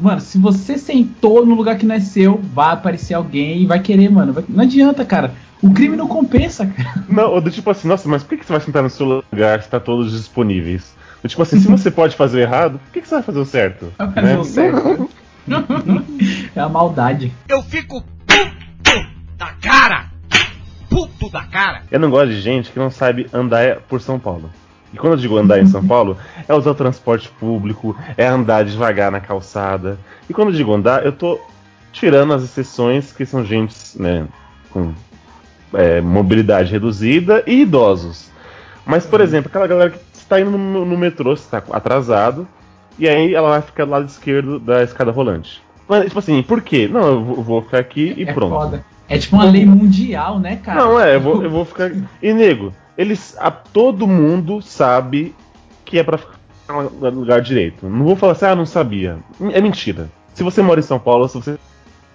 [0.00, 3.80] Mano, se você sentou no lugar que não é seu, vai aparecer alguém e vai
[3.80, 4.32] querer, mano.
[4.32, 5.34] Vai- Não adianta, cara.
[5.62, 7.04] O crime não compensa, cara.
[7.08, 9.68] Não, do tipo assim, nossa, mas por que você vai sentar no seu lugar se
[9.68, 10.94] tá todos disponíveis?
[11.22, 13.38] Do tipo assim, se você pode fazer o errado, por que que você vai fazer
[13.38, 13.92] o certo?
[13.96, 14.38] Vai fazer Né?
[14.38, 15.10] o certo.
[16.56, 17.32] é a maldade.
[17.48, 19.06] Eu fico puto
[19.38, 20.10] da cara!
[20.90, 21.82] Puto da cara!
[21.90, 24.50] Eu não gosto de gente que não sabe andar por São Paulo.
[24.92, 28.64] E quando eu digo andar em São Paulo, é usar o transporte público, é andar
[28.64, 29.98] devagar na calçada.
[30.28, 31.40] E quando eu digo andar, eu tô
[31.92, 34.26] tirando as exceções que são gente, né,
[34.70, 34.92] com
[35.74, 38.30] é, mobilidade reduzida e idosos.
[38.84, 42.46] Mas, por exemplo, aquela galera que está indo no, no metrô, está atrasado,
[42.98, 45.62] e aí ela vai ficar do lado esquerdo da escada rolante.
[45.88, 46.88] Mas, tipo assim, por quê?
[46.88, 48.54] Não, eu vou, ficar aqui e é pronto.
[48.54, 48.84] foda.
[49.08, 50.80] É tipo uma lei mundial, né, cara?
[50.80, 51.90] Não, é, eu vou, eu vou ficar.
[52.22, 53.36] E nego, eles.
[53.38, 55.34] A, todo mundo sabe
[55.84, 57.86] que é pra ficar no lugar direito.
[57.88, 59.18] Não vou falar assim, ah, não sabia.
[59.52, 60.08] É mentira.
[60.32, 61.58] Se você mora em São Paulo, se você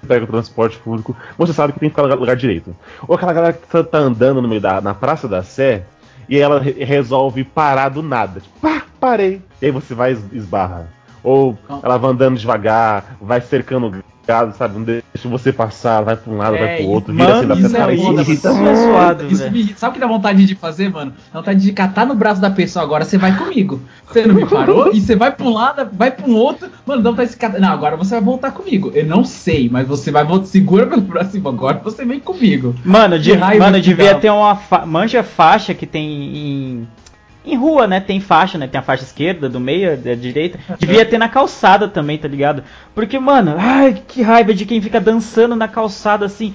[0.05, 2.75] pega o transporte público, você sabe que tem que ficar no lugar, direito.
[3.07, 5.83] Ou aquela galera que tá, tá andando no meio da na Praça da Sé
[6.27, 8.39] e ela re- resolve parar do nada.
[8.41, 9.41] Tipo, pá, parei.
[9.61, 10.89] E aí você vai esbarra.
[11.27, 13.93] Ou ela vai andando devagar, vai cercando o
[14.25, 14.75] gado, sabe?
[14.77, 17.53] Não deixa você passar, vai pra um lado, É, vai pro outro, isso- vira mano,
[17.53, 18.63] assim da isso é foda, Irrita mano.
[18.63, 19.51] muito, zoado, Isso velho.
[19.53, 19.73] me.
[19.77, 21.13] Sabe o que dá vontade de fazer, mano?
[21.33, 23.81] Dá vontade de catar no braço da pessoa agora, você vai comigo.
[24.07, 24.93] Você não me parou?
[24.93, 26.69] e você vai pra um lado, vai pra um outro.
[26.85, 27.59] Mano, dá vontade de catar.
[27.59, 28.91] Não, agora você vai voltar comigo.
[28.93, 30.45] Eu não sei, mas você vai voltar.
[30.47, 32.73] Segura pelo braço e agora você vem comigo.
[32.85, 36.05] Mano, de, raiva mano, devia ter uma fa manja faixa que tem
[36.37, 36.87] em
[37.53, 37.99] em rua, né?
[37.99, 38.67] Tem faixa, né?
[38.67, 40.59] Tem a faixa esquerda, do meio, da direita.
[40.77, 42.63] Devia ter na calçada também, tá ligado?
[42.93, 46.53] Porque, mano, ai, que raiva de quem fica dançando na calçada assim.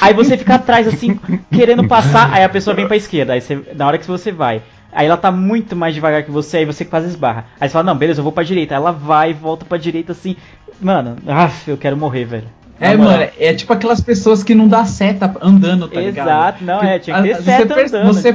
[0.00, 1.18] Aí você fica atrás assim,
[1.52, 4.62] querendo passar, aí a pessoa vem pra esquerda, aí você, na hora que você vai.
[4.92, 7.44] Aí ela tá muito mais devagar que você, aí você quase esbarra.
[7.60, 8.74] Aí você fala, não, beleza, eu vou pra direita.
[8.74, 10.34] Aí ela vai e volta pra direita assim.
[10.80, 12.48] Mano, ah, eu quero morrer, velho.
[12.80, 16.28] É, mano, é tipo aquelas pessoas que não dá seta andando, tá ligado?
[16.28, 18.14] Exato, não, é, tinha que ter Você seta perce- andando.
[18.14, 18.32] Você, é.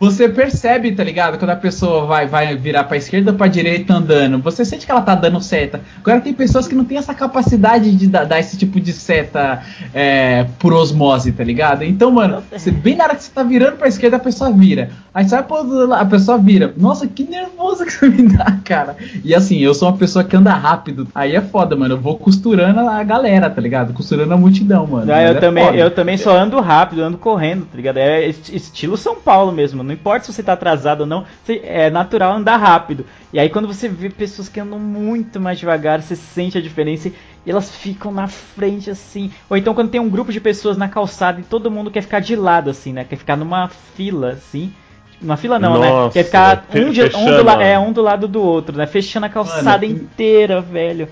[0.00, 1.38] Você percebe, tá ligado?
[1.38, 4.38] Quando a pessoa vai, vai virar pra esquerda ou pra direita andando.
[4.42, 5.80] Você sente que ela tá dando seta.
[6.00, 9.60] Agora tem pessoas que não têm essa capacidade de dar, dar esse tipo de seta
[9.92, 11.82] é, por osmose, tá ligado?
[11.82, 14.90] Então, mano, você, bem na hora que você tá virando pra esquerda, a pessoa vira.
[15.12, 16.72] Aí você vai pro outro lado, a pessoa vira.
[16.76, 18.96] Nossa, que nervoso que você me dá, cara.
[19.24, 21.08] E assim, eu sou uma pessoa que anda rápido.
[21.12, 21.94] Aí é foda, mano.
[21.94, 23.92] Eu vou costurando a galera, tá ligado?
[23.92, 25.06] Costurando a multidão, mano.
[25.06, 25.76] Mas eu, é também, foda.
[25.76, 27.96] eu também só ando rápido, ando correndo, tá ligado?
[27.96, 29.87] É est- estilo São Paulo mesmo.
[29.88, 33.06] Não importa se você tá atrasado ou não, é natural andar rápido.
[33.32, 37.08] E aí quando você vê pessoas que andam muito mais devagar, você sente a diferença
[37.08, 39.30] e elas ficam na frente assim.
[39.48, 42.20] Ou então quando tem um grupo de pessoas na calçada e todo mundo quer ficar
[42.20, 43.04] de lado assim, né?
[43.04, 44.72] Quer ficar numa fila assim.
[45.20, 45.88] Numa fila não, né?
[45.90, 48.86] Nossa, Quer ficar um, de- um do é, um do lado do outro, né?
[48.86, 51.08] Fechando a calçada e- inteira, velho.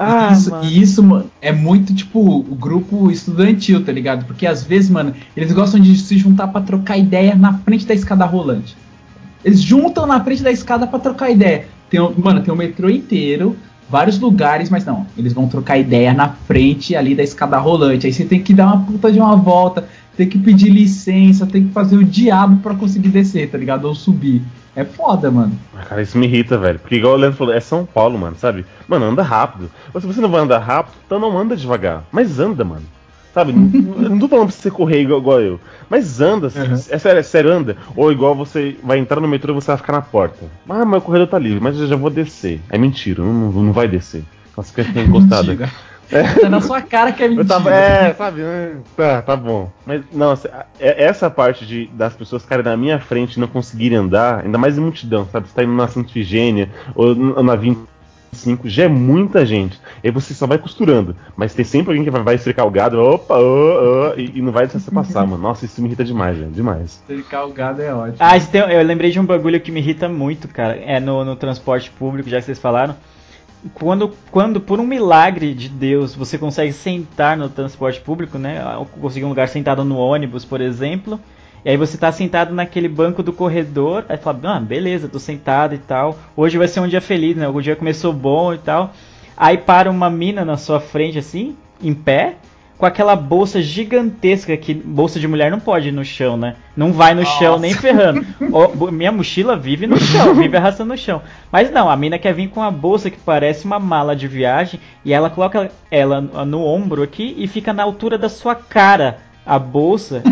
[0.00, 0.64] Ah, isso, mano.
[0.64, 4.24] e isso, mano, é muito tipo o grupo estudantil, tá ligado?
[4.26, 7.94] Porque às vezes, mano, eles gostam de se juntar pra trocar ideia na frente da
[7.94, 8.76] escada rolante.
[9.44, 11.66] Eles juntam na frente da escada pra trocar ideia.
[11.90, 13.56] Tem, mano, tem o metrô inteiro,
[13.90, 18.06] vários lugares, mas não, eles vão trocar ideia na frente ali da escada rolante.
[18.06, 21.66] Aí você tem que dar uma puta de uma volta, tem que pedir licença, tem
[21.66, 23.86] que fazer o diabo pra conseguir descer, tá ligado?
[23.86, 24.42] Ou subir.
[24.78, 25.52] É foda, mano.
[25.76, 26.78] Ah, Cara, isso me irrita, velho.
[26.78, 28.64] Porque igual o Leandro falou, é São Paulo, mano, sabe?
[28.86, 29.68] Mano, anda rápido.
[29.92, 32.04] Ou se você não vai andar rápido, então não anda devagar.
[32.12, 32.82] Mas anda, mano.
[33.34, 33.52] Sabe?
[33.52, 35.60] não, não tô falando pra você correr igual, igual eu.
[35.90, 36.74] Mas anda, Uhum.
[36.90, 37.76] é sério, é sério, anda.
[37.96, 40.46] Ou igual você vai entrar no metrô e você vai ficar na porta.
[40.68, 42.60] Ah, mas o corredor tá livre, mas eu já vou descer.
[42.70, 44.22] É mentira, não, não vai descer.
[44.56, 45.48] Nossa, fica fica encostada.
[45.54, 45.70] Mentira.
[46.40, 47.44] Tá na sua cara que é mentira.
[47.46, 48.40] Tava, é, sabe?
[48.40, 49.70] é, Tá, tá bom.
[49.86, 53.98] Mas, nossa, é- essa parte de, das pessoas ficarem na minha frente e não conseguirem
[53.98, 55.48] andar, ainda mais em multidão, sabe?
[55.48, 59.78] Você tá indo na Santa Ifigênia ou na 25, já é muita gente.
[60.02, 61.14] Aí você só vai costurando.
[61.36, 64.42] Mas tem sempre alguém que vai, vai estricar o gado, opa, ô, ô, e, e
[64.42, 65.42] não vai deixar você passar, mano.
[65.42, 66.50] Nossa, isso me irrita demais, velho.
[66.50, 67.02] Demais.
[67.06, 68.16] Cercar o gado é ótimo.
[68.18, 70.74] Ah, tem- eu lembrei de um bagulho que me irrita muito, cara.
[70.76, 72.96] É no, no transporte público, já que vocês falaram.
[73.74, 78.60] Quando, quando, por um milagre de Deus, você consegue sentar no transporte público, né?
[79.00, 81.18] Conseguir um lugar sentado no ônibus, por exemplo.
[81.64, 84.04] E aí você tá sentado naquele banco do corredor.
[84.08, 86.16] Aí fala, ah, beleza, tô sentado e tal.
[86.36, 87.48] Hoje vai ser um dia feliz, né?
[87.48, 88.92] O dia começou bom e tal.
[89.36, 92.36] Aí para uma mina na sua frente, assim, em pé,
[92.78, 96.54] com aquela bolsa gigantesca que bolsa de mulher não pode ir no chão, né?
[96.76, 98.24] Não vai no chão nem ferrando.
[98.76, 101.20] Bo- minha mochila vive no chão, vive arrastando no chão.
[101.50, 104.78] Mas não, a mina quer vir com uma bolsa que parece uma mala de viagem
[105.04, 109.58] e ela coloca ela no ombro aqui e fica na altura da sua cara a
[109.58, 110.22] bolsa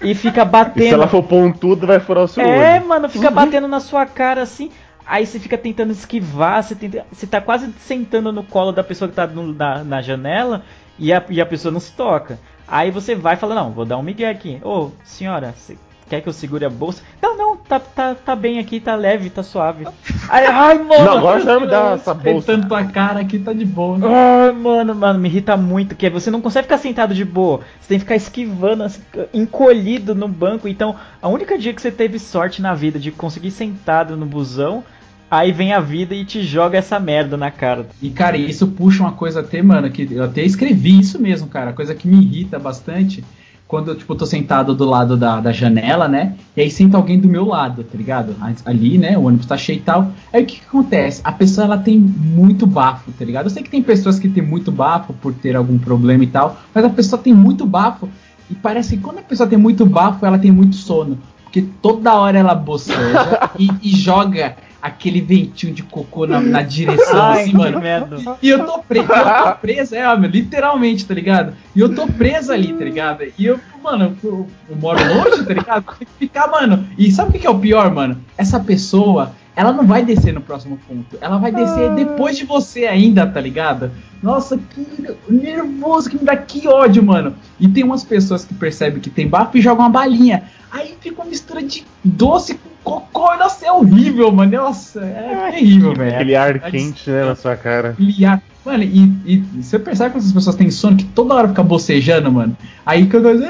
[0.00, 0.94] e fica E se batendo.
[0.94, 2.88] ela for pontuda, vai furar o seu É, olho.
[2.88, 4.70] mano, fica batendo na sua cara assim.
[5.06, 9.08] Aí você fica tentando esquivar, você, tenta, você tá quase sentando no colo da pessoa
[9.08, 10.62] que tá no- na, na janela
[10.98, 12.38] e a, e a pessoa não se toca.
[12.66, 14.60] Aí você vai e fala, não, vou dar um migué aqui.
[14.62, 15.78] Ô, senhora, você
[16.08, 17.02] quer que eu segure a bolsa?
[17.20, 19.86] Não, não, tá, tá, tá bem aqui, tá leve, tá suave.
[20.28, 21.04] Aí, ai, mano.
[21.04, 22.52] Não, agora vai me dar essa bolsa.
[22.52, 23.98] Tentando tua cara aqui tá de boa.
[24.02, 27.60] Ai, mano, mano, me irrita muito, que você não consegue ficar sentado de boa.
[27.80, 29.00] Você tem que ficar esquivando, assim,
[29.32, 30.68] encolhido no banco.
[30.68, 34.84] Então, a única dia que você teve sorte na vida de conseguir sentado no busão,
[35.30, 37.86] aí vem a vida e te joga essa merda na cara.
[38.00, 41.72] E, cara, isso puxa uma coisa até, mano, que eu até escrevi isso mesmo, cara.
[41.72, 43.22] Coisa que me irrita bastante.
[43.66, 46.36] Quando eu, tipo, tô sentado do lado da, da janela, né?
[46.56, 48.34] E aí senta alguém do meu lado, tá ligado?
[48.64, 49.18] Ali, né?
[49.18, 50.10] O ônibus tá cheio e tal.
[50.32, 51.20] Aí o que, que acontece?
[51.22, 53.44] A pessoa, ela tem muito bafo, tá ligado?
[53.44, 56.58] Eu sei que tem pessoas que tem muito bafo por ter algum problema e tal.
[56.74, 58.08] Mas a pessoa tem muito bafo.
[58.50, 61.18] E parece que quando a pessoa tem muito bafo, ela tem muito sono.
[61.44, 67.20] Porque toda hora ela boceja e, e joga aquele ventinho de cocô na, na direção,
[67.20, 67.80] Ai, assim, que mano.
[67.80, 68.38] merda.
[68.40, 71.54] E eu tô preso, eu tô presa, é, meu, literalmente, tá ligado?
[71.74, 73.24] E eu tô presa ali, tá ligado?
[73.36, 75.84] E eu, mano, eu, eu moro longe, tá ligado?
[75.98, 76.86] Tem que ficar, mano.
[76.96, 78.18] E sabe o que que é o pior, mano?
[78.36, 81.18] Essa pessoa, ela não vai descer no próximo ponto.
[81.20, 83.90] Ela vai descer depois de você ainda, tá ligado?
[84.22, 84.86] Nossa, que
[85.28, 87.34] nervoso, que me dá que ódio, mano.
[87.58, 90.44] E tem umas pessoas que percebem que tem bafo e jogam uma balinha.
[90.70, 93.36] Aí fica uma mistura de doce com cocô.
[93.36, 94.50] Nossa, é horrível, mano.
[94.56, 96.14] Nossa, é terrível, velho.
[96.14, 97.94] Aquele ar É quente, né, na sua cara.
[97.98, 98.42] Miliar.
[98.64, 102.32] Mano, e, e você percebe que essas pessoas têm sono que toda hora fica bocejando,
[102.32, 102.56] mano?
[102.84, 103.40] Aí quando eu...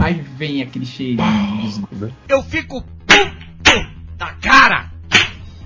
[0.00, 1.88] Aí vem aquele cheirinho.
[2.28, 3.86] Eu fico puto
[4.16, 4.90] da cara.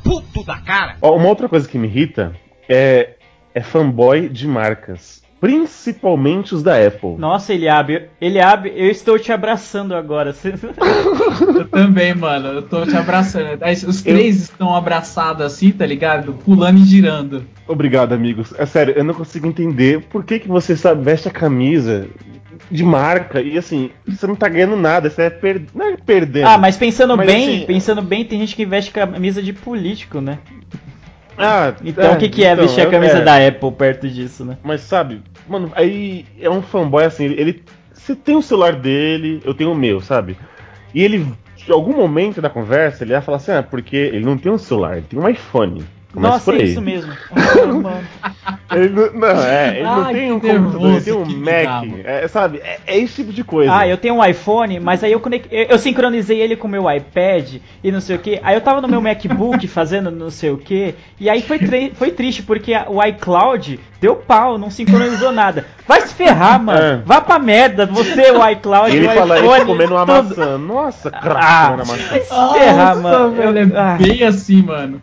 [0.03, 0.97] Puto da cara.
[1.03, 2.35] Ó, uma outra coisa que me irrita
[2.69, 3.17] é,
[3.55, 5.23] é fanboy de marcas.
[5.41, 7.17] Principalmente os da Apple.
[7.17, 10.35] Nossa, Eliabe, Eliabe, eu estou te abraçando agora.
[11.55, 12.49] Eu também, mano.
[12.49, 13.59] Eu tô te abraçando.
[13.61, 16.35] Aí, os três estão abraçados assim, tá ligado?
[16.45, 17.47] Pulando e girando.
[17.67, 18.53] Obrigado, amigos.
[18.59, 22.09] É sério, eu não consigo entender por que, que você sabe, veste a camisa
[22.71, 23.41] de marca.
[23.41, 25.63] E assim, você não tá ganhando nada, você é per...
[25.75, 26.49] não é perdendo.
[26.49, 30.21] Ah, mas pensando Mas, bem, assim, pensando bem, tem gente que veste camisa de político,
[30.21, 30.39] né?
[31.39, 33.23] Ah, Então o que, que é então, vestir a eu- camisa é.
[33.23, 34.57] da Apple perto disso, né?
[34.63, 37.63] Mas sabe, mano, aí é um fanboy assim, ele,
[37.93, 40.37] Você tem o celular dele, eu tenho o meu, sabe?
[40.95, 41.27] E ele,
[41.69, 44.57] em algum momento da conversa, ele vai falar assim, ah, porque ele não tem um
[44.59, 45.85] celular, ele tem um iPhone.
[46.19, 46.71] Começa Nossa, por é aí.
[46.73, 47.13] isso mesmo.
[47.33, 48.59] Ah.
[48.77, 51.89] Ele não, não, é, ele não Ai, tem que um computador, ele tem um Mac.
[52.05, 53.75] é, sabe, é, é esse tipo de coisa.
[53.75, 55.49] Ah, eu tenho um iPhone, mas aí eu, conect...
[55.51, 58.39] eu eu sincronizei ele com o meu iPad e não sei o que.
[58.43, 60.95] Aí eu tava no meu MacBook fazendo não sei o que.
[61.19, 61.59] E aí foi,
[61.95, 65.65] foi triste, porque a- o iCloud deu pau, não sincronizou nada.
[65.87, 66.79] Vai se ferrar, mano.
[66.79, 66.97] É.
[67.07, 70.29] Vá pra merda, você, o iCloud, ele o fala iPhone, isso comendo uma tudo.
[70.37, 70.59] maçã.
[70.59, 71.95] Nossa, craque Ah, maçã.
[72.11, 73.31] vai se ferrar, Nossa, mano.
[73.35, 73.97] velho, Eu- é ah.
[73.99, 75.03] bem assim, mano.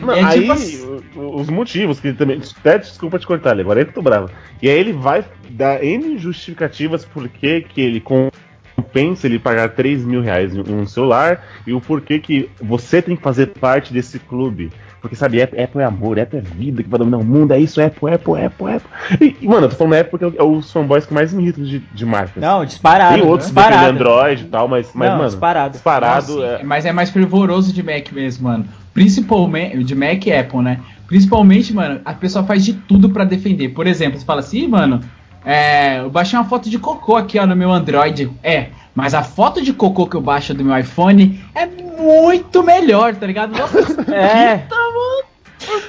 [0.00, 2.40] Não, É aí, tipo assim- os motivos, que ele também.
[2.60, 4.30] Até desculpa te cortar, agora eu que tô bravo.
[4.62, 10.04] E aí ele vai dar N justificativas por que que ele compensa ele pagar 3
[10.04, 14.18] mil reais em um celular e o porquê que você tem que fazer parte desse
[14.18, 14.70] clube.
[15.00, 17.60] Porque, sabe, Apple, Apple é amor, Apple é vida que vai dominar o mundo, é
[17.60, 19.36] isso, Apple, Apple, Apple, Apple.
[19.40, 21.78] E, mano, eu tô falando Apple porque é os fanboys que mais me irritam de,
[21.78, 22.42] de marcas.
[22.42, 23.14] Não, disparado.
[23.14, 23.86] Tem outros que disparado.
[23.90, 25.72] Android e tal, mas, mas Não, mano, disparado.
[25.74, 28.64] disparado Nossa, é, Mas é mais fervoroso de Mac mesmo, mano.
[28.96, 30.80] Principalmente de Mac e Apple, né?
[31.06, 33.68] Principalmente, mano, a pessoa faz de tudo pra defender.
[33.68, 35.00] Por exemplo, você fala assim, "Ih, mano,
[35.44, 38.30] é, eu baixei uma foto de cocô aqui ó, no meu Android.
[38.42, 43.14] É, mas a foto de cocô que eu baixo do meu iPhone é muito melhor,
[43.14, 43.50] tá ligado?
[43.56, 43.78] Nossa,
[44.10, 44.56] É.
[44.56, 45.26] puta, mano.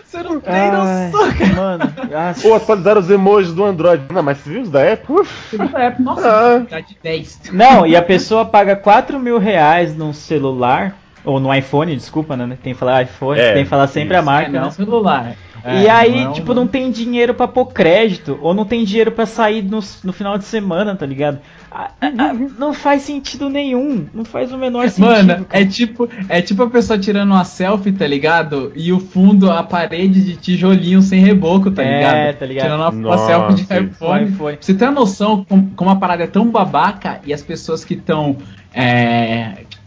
[0.06, 0.72] Você não tem Ai,
[1.12, 1.54] noção, cara.
[1.56, 1.94] mano.
[2.44, 4.04] Ou atualizaram os emojis do Android.
[4.14, 5.16] Não, mas você viu os da Apple?
[5.22, 6.28] Uf, Segunda Apple, Nossa,
[6.58, 6.66] Ah.
[6.70, 7.40] tá de 10.
[7.54, 10.96] Não, e a pessoa paga 4 mil reais num celular,
[11.28, 12.58] ou no iPhone, desculpa, né?
[12.64, 14.26] Tem que falar iPhone, É, tem que falar sempre a isso.
[14.26, 14.72] marca, É, não, né?
[14.72, 15.36] celular.
[15.66, 18.86] e É, aí, é um- tipo, não tem dinheiro pra pôr crédito, ou não tem
[18.86, 21.40] dinheiro pra sair no, no final de semana, tá ligado?
[21.70, 25.28] Ah, ah, ah, não faz sentido nenhum, não faz o menor sentido.
[25.28, 25.62] Mano, cara.
[25.64, 28.72] é tipo, é tipo a pessoa tirando uma selfie, tá ligado?
[28.76, 32.38] E o fundo, a parede de tijolinho sem reboco, tá É, ligado?
[32.40, 32.64] tá ligado.
[32.66, 34.26] Tirando uma, Nossa, selfie de iPhone.
[34.30, 34.58] IPhone.
[34.62, 37.96] Você tem uma noção como, como a parada é tão babaca e as pessoas que
[37.96, 38.38] estão.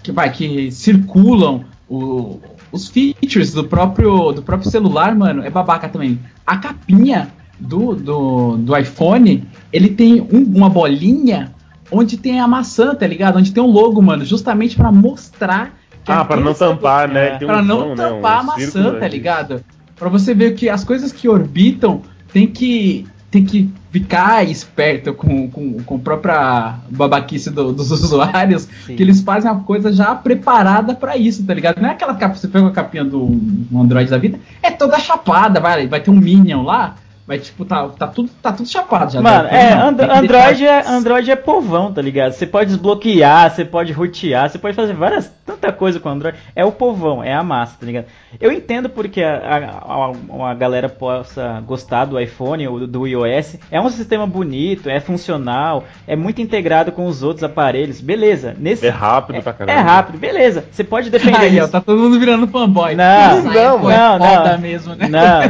[0.02, 2.38] Que, vai, que circulam o-
[2.72, 6.18] os features do próprio, do próprio celular, mano, é babaca também.
[6.46, 7.28] A capinha
[7.58, 11.52] do, do, do iPhone, ele tem um- uma bolinha
[11.90, 13.36] onde tem a maçã, tá ligado?
[13.38, 17.30] Onde tem um logo, mano, justamente pra mostrar que Ah, pra aquele não tampar, né?
[17.34, 17.38] É.
[17.38, 17.96] Tem Pra um não vão, né?
[17.96, 19.64] tampar Um a maçã, tá ligado?
[19.96, 22.00] Pra você ver que as coisas que orbitam
[22.32, 28.68] tem que tem que ficar esperto com, com, com a própria babaquice do- dos usuários,
[28.86, 28.94] Sim.
[28.96, 31.80] que eles fazem a coisa já preparada pra isso, tá ligado?
[31.80, 33.28] Não é aquela capa, você pega a capinha do
[33.74, 36.94] Android da vida, é toda chapada, vai, vai ter um Minion lá,
[37.30, 39.22] vai tipo, tá, tá, tudo, tá tudo chapado já.
[39.22, 39.54] Mano, tá?
[39.56, 42.32] é, Não, And- Android, deixar- é, Android é povão, tá ligado?
[42.32, 46.36] Você pode desbloquear, você pode rotear, você pode fazer várias, tanta coisa com Android.
[46.56, 48.06] É o povão, é a massa, tá ligado?
[48.40, 53.58] Eu entendo porque a, a, a- a galera possa gostar do iPhone ou do iOS.
[53.70, 58.00] É um sistema bonito, é funcional, é muito integrado com os outros aparelhos.
[58.00, 58.88] Beleza, nesse.
[58.88, 59.78] É rápido pra caramba.
[59.78, 60.64] É rápido, beleza.
[60.72, 61.70] Você pode defender Aí, ó, isso.
[61.72, 62.96] tá todo mundo virando fanboy.
[62.96, 64.58] Não, não, é não, foda não.
[64.58, 65.06] mesmo, né?
[65.08, 65.40] Não,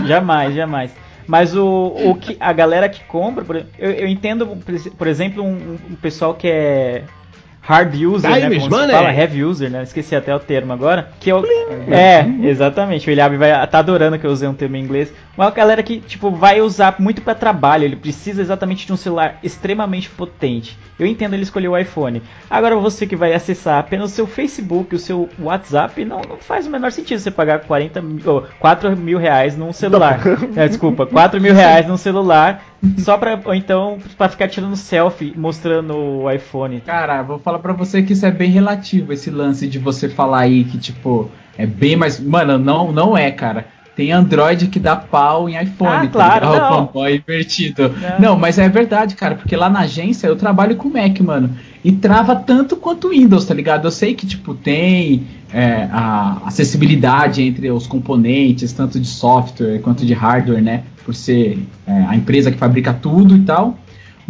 [0.00, 0.90] não, jamais, jamais.
[1.26, 4.46] Mas o, o que a galera que compra, por- eu, eu entendo,
[4.98, 7.04] por exemplo, um, um pessoal que é
[7.62, 8.94] hard user, né, Time is como se money.
[8.96, 9.82] fala, heavy user, né?
[9.84, 11.10] Esqueci até o termo agora.
[11.20, 11.44] Que eu,
[11.88, 13.08] é, exatamente.
[13.08, 15.12] O Eliabe vai tá adorando que eu usei um termo em inglês.
[15.36, 19.38] Uma galera que tipo vai usar muito para trabalho, ele precisa exatamente de um celular
[19.42, 20.76] extremamente potente.
[20.98, 22.22] Eu entendo ele escolher o iPhone.
[22.50, 26.66] Agora você que vai acessar apenas o seu Facebook, o seu WhatsApp, não, não faz
[26.66, 30.20] o menor sentido você pagar 40 mil, ou 4 mil reais num celular.
[30.54, 32.62] É, desculpa, 4 mil reais num celular
[32.98, 36.80] só pra, ou então pra ficar tirando selfie mostrando o iPhone.
[36.80, 40.40] Cara, vou falar pra você que isso é bem relativo, esse lance de você falar
[40.40, 42.20] aí que, tipo, é bem mais.
[42.20, 43.66] Mano, não, não é, cara.
[43.94, 45.90] Tem Android que dá pau em iPhone.
[45.90, 46.60] Ah, tá claro, ligado?
[46.60, 46.84] não.
[46.84, 47.94] O fanboy invertido.
[48.00, 48.20] Não.
[48.20, 48.38] Não.
[48.38, 51.50] mas é verdade, cara, porque lá na agência eu trabalho com Mac, mano.
[51.84, 53.86] E trava tanto quanto Windows, tá ligado?
[53.86, 60.06] Eu sei que, tipo, tem é, a acessibilidade entre os componentes, tanto de software quanto
[60.06, 60.84] de hardware, né?
[61.04, 63.76] Por ser é, a empresa que fabrica tudo e tal.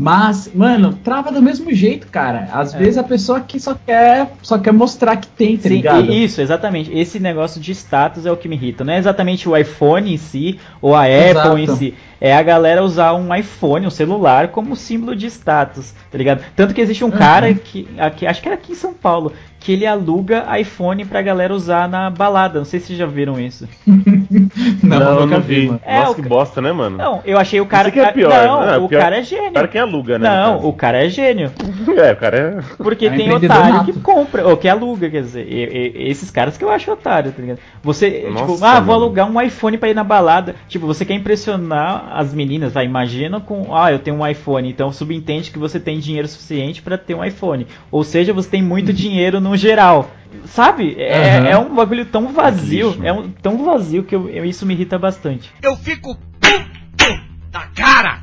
[0.03, 2.49] Mas, mano, trava do mesmo jeito, cara.
[2.53, 2.79] Às É.
[2.79, 6.11] vezes a pessoa que só quer, só quer mostrar que tem, tá Sim, ligado?
[6.11, 6.91] e- isso, exatamente.
[6.93, 8.83] Esse negócio de status é o que me irrita.
[8.83, 11.59] Não é exatamente o iPhone em si, ou a Apple Exato.
[11.59, 11.95] em si.
[12.21, 16.43] É a galera usar um iPhone, um celular, como símbolo de status, tá ligado?
[16.55, 19.33] Tanto que existe um cara que, aqui, acho que era aqui em São Paulo,
[19.63, 22.59] que ele aluga iPhone pra galera usar na balada.
[22.59, 23.69] Não sei se vocês já viram isso.
[24.83, 25.67] Não, Não, nunca não vi.
[25.67, 25.81] mano.
[25.85, 26.97] É, Nossa, o que bosta, né, mano?
[26.97, 27.89] Não, eu achei o cara.
[27.89, 28.77] Isso que é pior, Não, né?
[28.79, 29.51] o Pior- cara é gênio.
[29.51, 30.29] O cara que aluga, né?
[30.29, 31.51] Não, o cara é gênio.
[31.97, 32.75] É, o cara é.
[32.83, 33.93] Porque É tem otário nato.
[33.93, 37.31] que compra, ou que aluga, quer dizer, e- e- esses caras que eu acho otário,
[37.33, 37.59] tá ligado?
[37.83, 39.05] Você, Nossa, tipo, ah, vou mano.
[39.05, 40.55] alugar um iPhone pra ir na balada.
[40.69, 44.91] Tipo, você quer impressionar as meninas, vai, imagina com, ah, eu tenho um iPhone, então
[44.93, 47.67] subentende que você tem dinheiro suficiente pra ter um iPhone.
[47.91, 50.11] Ou seja, você tem muito dinheiro no geral.
[50.47, 50.97] Sabe?
[50.99, 51.47] É, Aham.
[51.49, 54.73] é um bagulho tão vazio, lixo, é um, tão vazio que eu- eu- isso me
[54.75, 55.51] irrita bastante.
[55.63, 58.21] Eu fico puto da cara.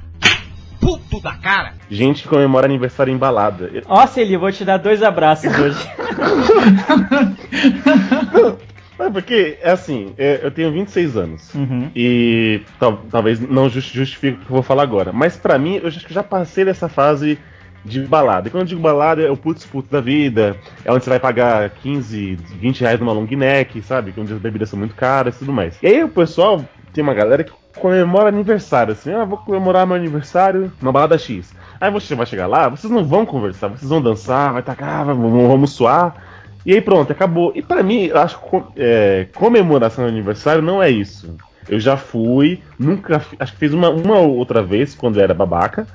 [0.79, 1.73] Puto da cara.
[1.89, 3.69] Gente que comemora aniversário em balada.
[3.85, 5.87] Ó, Celi, eu vou te dar dois abraços hoje.
[8.99, 11.53] É porque, é assim, é, eu tenho 26 anos.
[11.55, 11.89] Uhum.
[11.95, 15.13] E tal- talvez não justi- justifique o que eu vou falar agora.
[15.13, 17.39] Mas pra mim, eu acho que já passei dessa fase
[17.83, 18.47] de balada.
[18.47, 20.57] E quando eu digo balada, é o putz putz da vida.
[20.83, 24.11] É onde você vai pagar 15, 20 reais numa long neck, sabe?
[24.11, 25.77] Que onde as bebidas são muito caras e tudo mais.
[25.81, 26.63] E aí o pessoal,
[26.93, 31.53] tem uma galera que comemora aniversário, assim, ah, vou comemorar meu aniversário numa balada X.
[31.79, 35.71] Aí você vai chegar lá, vocês não vão conversar, vocês vão dançar, vai tacar, vamos,
[35.71, 36.15] suar.
[36.65, 37.53] E aí pronto, acabou.
[37.55, 41.35] E pra mim, acho que é, comemoração de aniversário não é isso.
[41.69, 45.33] Eu já fui, nunca, acho que fiz uma, uma ou outra vez quando eu era
[45.33, 45.87] babaca,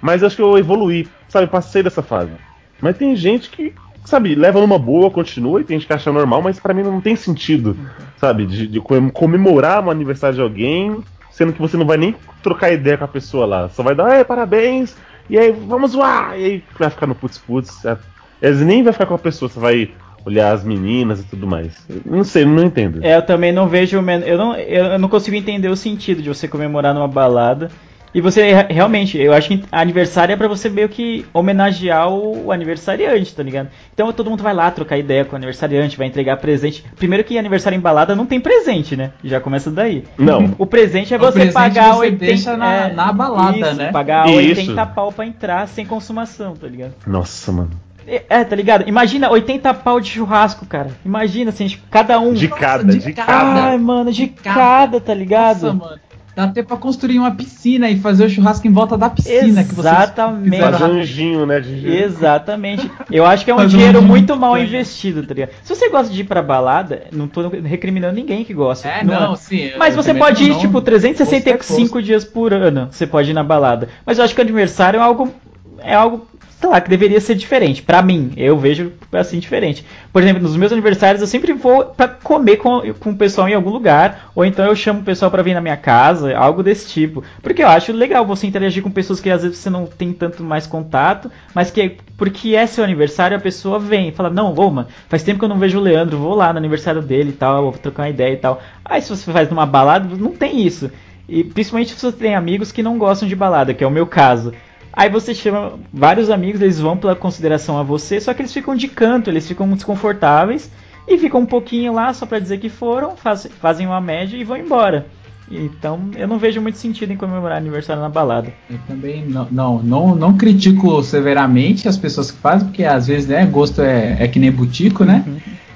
[0.00, 2.32] mas acho que eu evoluí, sabe, passei dessa fase.
[2.80, 3.72] Mas tem gente que,
[4.04, 7.00] sabe, leva numa boa, continua, e tem gente que acha normal, mas pra mim não
[7.00, 7.76] tem sentido,
[8.16, 10.96] sabe, de, de comem- comemorar um aniversário de alguém,
[11.30, 14.12] sendo que você não vai nem trocar ideia com a pessoa lá, só vai dar,
[14.14, 14.96] é, parabéns,
[15.28, 17.98] e aí, vamos zoar, e aí vai ficar no putz-putz, é,
[18.40, 19.90] eles nem vai ficar com a pessoa, você vai
[20.24, 21.86] olhar as meninas e tudo mais.
[22.04, 23.02] Não sei, não entendo.
[23.02, 23.96] É, eu também não vejo.
[23.96, 27.70] Eu não, eu não consigo entender o sentido de você comemorar numa balada.
[28.18, 32.50] E você re- realmente, eu acho que aniversário é pra você meio que homenagear o,
[32.50, 33.68] aniversariante, tá ligado?
[33.94, 36.84] Então todo mundo vai lá trocar ideia com o aniversariante, vai entregar presente.
[36.96, 39.12] Primeiro que aniversário em balada não tem presente, né?
[39.22, 40.02] Já começa daí.
[40.18, 40.52] Não.
[40.58, 43.92] O presente é você presente pagar você 80 deixa na- na balada, isso, né?
[43.92, 44.60] Pagar Isso.
[44.62, 46.94] 80 pau pra entrar sem consumação, tá ligado?
[47.06, 47.70] Nossa, mano.
[48.04, 48.88] É, é, tá ligado?
[48.88, 50.90] Imagina 80 pau de churrasco, cara.
[51.04, 52.32] Imagina assim, cada um.
[52.32, 53.26] De cada, de de cada.
[53.32, 53.62] cada.
[53.66, 54.56] Ai, mano, de De cada.
[54.58, 55.72] cada, tá ligado?
[55.72, 56.00] Nossa, mano.
[56.38, 59.74] Dá até pra construir uma piscina e fazer o churrasco em volta da piscina que
[59.74, 60.44] vocês Exatamente.
[60.52, 60.90] fizeram Fazer lá.
[60.90, 61.58] um anjinho, né?
[61.58, 61.88] De...
[61.88, 62.88] Exatamente.
[63.10, 65.50] Eu acho que é um um dinheiro vídeo muito mal investido, tá ligado?
[65.64, 68.86] Se você gosta de ir pra balada, não tô recriminando ninguém que gosta.
[68.86, 69.72] É, não, sim.
[69.76, 72.06] Mas você pode ir, não- tipo, gosto é 365 gosto.
[72.06, 72.86] dias por ano.
[72.88, 73.88] Você pode ir na balada.
[74.06, 75.34] Mas eu acho que o aniversário é algo.
[75.80, 76.26] É algo,
[76.60, 77.82] sei lá, que deveria ser diferente.
[77.82, 79.84] Pra mim, eu vejo assim diferente.
[80.12, 83.54] Por exemplo, nos meus aniversários eu sempre vou pra comer com, com o pessoal em
[83.54, 84.30] algum lugar.
[84.34, 87.22] Ou então eu chamo o pessoal pra vir na minha casa, algo desse tipo.
[87.42, 90.42] Porque eu acho legal você interagir com pessoas que às vezes você não tem tanto
[90.42, 91.30] mais contato.
[91.54, 95.22] Mas que, porque é seu aniversário, a pessoa vem e fala: Não, ô, mano, faz
[95.22, 97.72] tempo que eu não vejo o Leandro, vou lá no aniversário dele e tal, vou
[97.72, 98.60] trocar uma ideia e tal.
[98.84, 100.90] Aí se você faz numa balada, não tem isso.
[101.28, 104.06] E principalmente se você tem amigos que não gostam de balada, que é o meu
[104.06, 104.52] caso.
[104.98, 108.74] Aí você chama vários amigos, eles vão pela consideração a você, só que eles ficam
[108.74, 110.68] de canto, eles ficam desconfortáveis
[111.06, 114.42] e ficam um pouquinho lá só pra dizer que foram, faz- fazem uma média e
[114.42, 115.06] vão embora.
[115.48, 118.52] Então eu não vejo muito sentido em comemorar aniversário na balada.
[118.68, 123.28] Eu também não, não, não, não critico severamente as pessoas que fazem, porque às vezes,
[123.28, 125.24] né, gosto é, é que nem butico, né?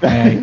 [0.03, 0.37] É.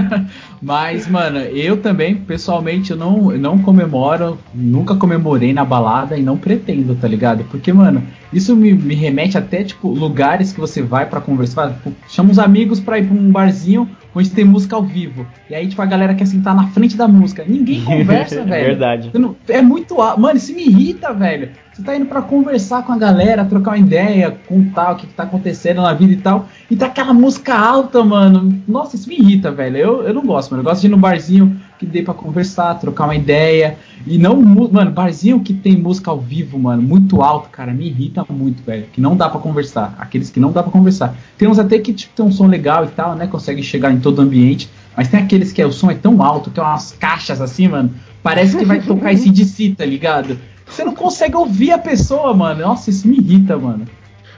[0.60, 6.38] Mas, mano, eu também, pessoalmente, eu não, não comemoro, nunca comemorei na balada e não
[6.38, 7.44] pretendo, tá ligado?
[7.44, 8.02] Porque, mano,
[8.32, 11.74] isso me, me remete até, tipo, lugares que você vai pra conversar.
[11.74, 15.26] Tipo, chama os amigos pra ir pra um barzinho onde tem música ao vivo.
[15.50, 17.44] E aí, tipo, a galera quer sentar na frente da música.
[17.46, 18.66] Ninguém conversa, É velho.
[18.66, 19.10] verdade.
[19.14, 20.20] Não- É muito alto.
[20.20, 21.50] Mano, isso me irrita, velho.
[21.72, 25.14] Você tá indo pra conversar com a galera, trocar uma ideia, contar o que, que
[25.14, 26.48] tá acontecendo na vida e tal.
[26.70, 28.62] E tá aquela música alta, mano.
[28.68, 29.76] Nossa, isso me irrita, velho.
[29.76, 30.60] Eu, eu não gosto, mano.
[30.62, 33.76] Eu gosto de ir num barzinho que dê pra conversar, trocar uma ideia.
[34.06, 38.24] E não, mano, barzinho que tem música ao vivo, mano, muito alto, cara, me irrita
[38.28, 38.86] muito, velho.
[38.92, 39.94] Que não dá pra conversar.
[39.98, 41.16] Aqueles que não dá pra conversar.
[41.38, 43.26] Tem uns até que tipo, tem um som legal e tal, né?
[43.26, 44.68] Consegue chegar em todo o ambiente.
[44.96, 47.68] Mas tem aqueles que é, o som é tão alto, que é umas caixas assim,
[47.68, 47.90] mano.
[48.22, 50.38] Parece que vai tocar esse de si, tá ligado?
[50.66, 52.62] Você não consegue ouvir a pessoa, mano.
[52.62, 53.86] Nossa, isso me irrita, mano.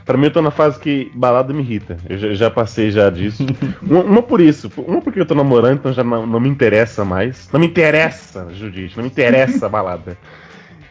[0.06, 1.96] Pra mim, eu tô na fase que balada me irrita.
[2.08, 3.44] Eu já, já passei já disso.
[3.82, 4.70] uma, uma por isso.
[4.76, 7.48] Uma porque eu tô namorando, então já não, não me interessa mais.
[7.52, 8.96] Não me interessa, Judite.
[8.96, 10.16] Não me interessa a balada.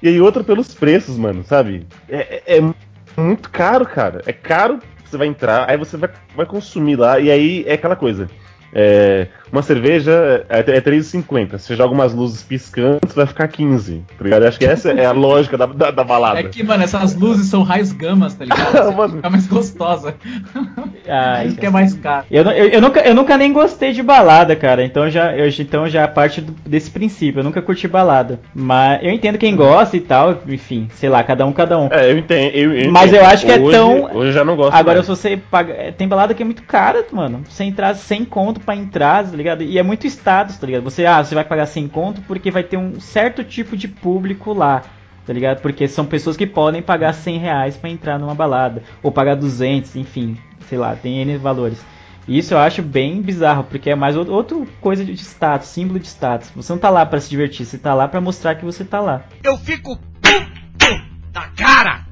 [0.03, 1.87] E aí outra pelos preços, mano, sabe?
[2.09, 4.21] É, é- é muito caro, cara.
[4.25, 7.95] É caro, você vai entrar, aí você vai, vai consumir lá, e aí é aquela
[7.95, 8.29] coisa.
[8.77, 11.57] É, uma cerveja é, é 3,50.
[11.57, 14.03] Você joga umas luzes piscantes, vai ficar 15.
[14.17, 14.43] Tá ligado?
[14.45, 16.41] Acho que essa é a lógica da, da, da balada.
[16.41, 18.73] É que, mano, essas luzes são raios gamas, tá ligado?
[18.83, 19.15] Você Mano.
[19.15, 20.15] fica mais gostosa.
[21.07, 22.25] Ai, Isso que é mais caro.
[22.29, 24.83] Eu, eu, eu nunca, eu nunca nem gostei de balada, cara.
[24.83, 27.39] Então já, eu, então já parte do- desse princípio.
[27.39, 28.39] Eu nunca curti balada.
[28.53, 30.39] Mas eu entendo quem gosta e tal.
[30.47, 31.87] Enfim, sei lá, cada um, cada um.
[31.91, 32.53] É, eu entendo.
[32.55, 33.21] eu- eu Mas entendo.
[33.21, 34.73] eu acho que é Hoje- tão- Hoje eu já não gosto.
[34.75, 35.05] Agora, mais.
[35.05, 35.73] se você paga.
[35.73, 37.43] é, Tem balada que é muito cara, mano.
[37.47, 39.63] Você entrar sem conto pra entrar, tá ligado?
[39.63, 40.83] E é muito status, tá ligado?
[40.83, 44.51] Você, ah, você vai pagar sem conto porque vai ter um certo tipo de público
[44.53, 44.83] lá,
[45.25, 45.61] tá ligado?
[45.61, 48.83] Porque são pessoas que podem pagar 100 reais pra entrar numa balada.
[49.03, 50.37] Ou pagar 200, enfim,
[50.67, 51.85] sei lá, tem N valores.
[52.27, 55.99] E isso eu acho bem bizarro, porque é mais ou- outra coisa de status, símbolo
[55.99, 56.49] de status.
[56.55, 58.99] Você não tá lá pra se divertir, você tá lá pra mostrar que você tá
[58.99, 59.23] lá.
[59.43, 61.01] Eu fico puto
[61.31, 62.03] da cara.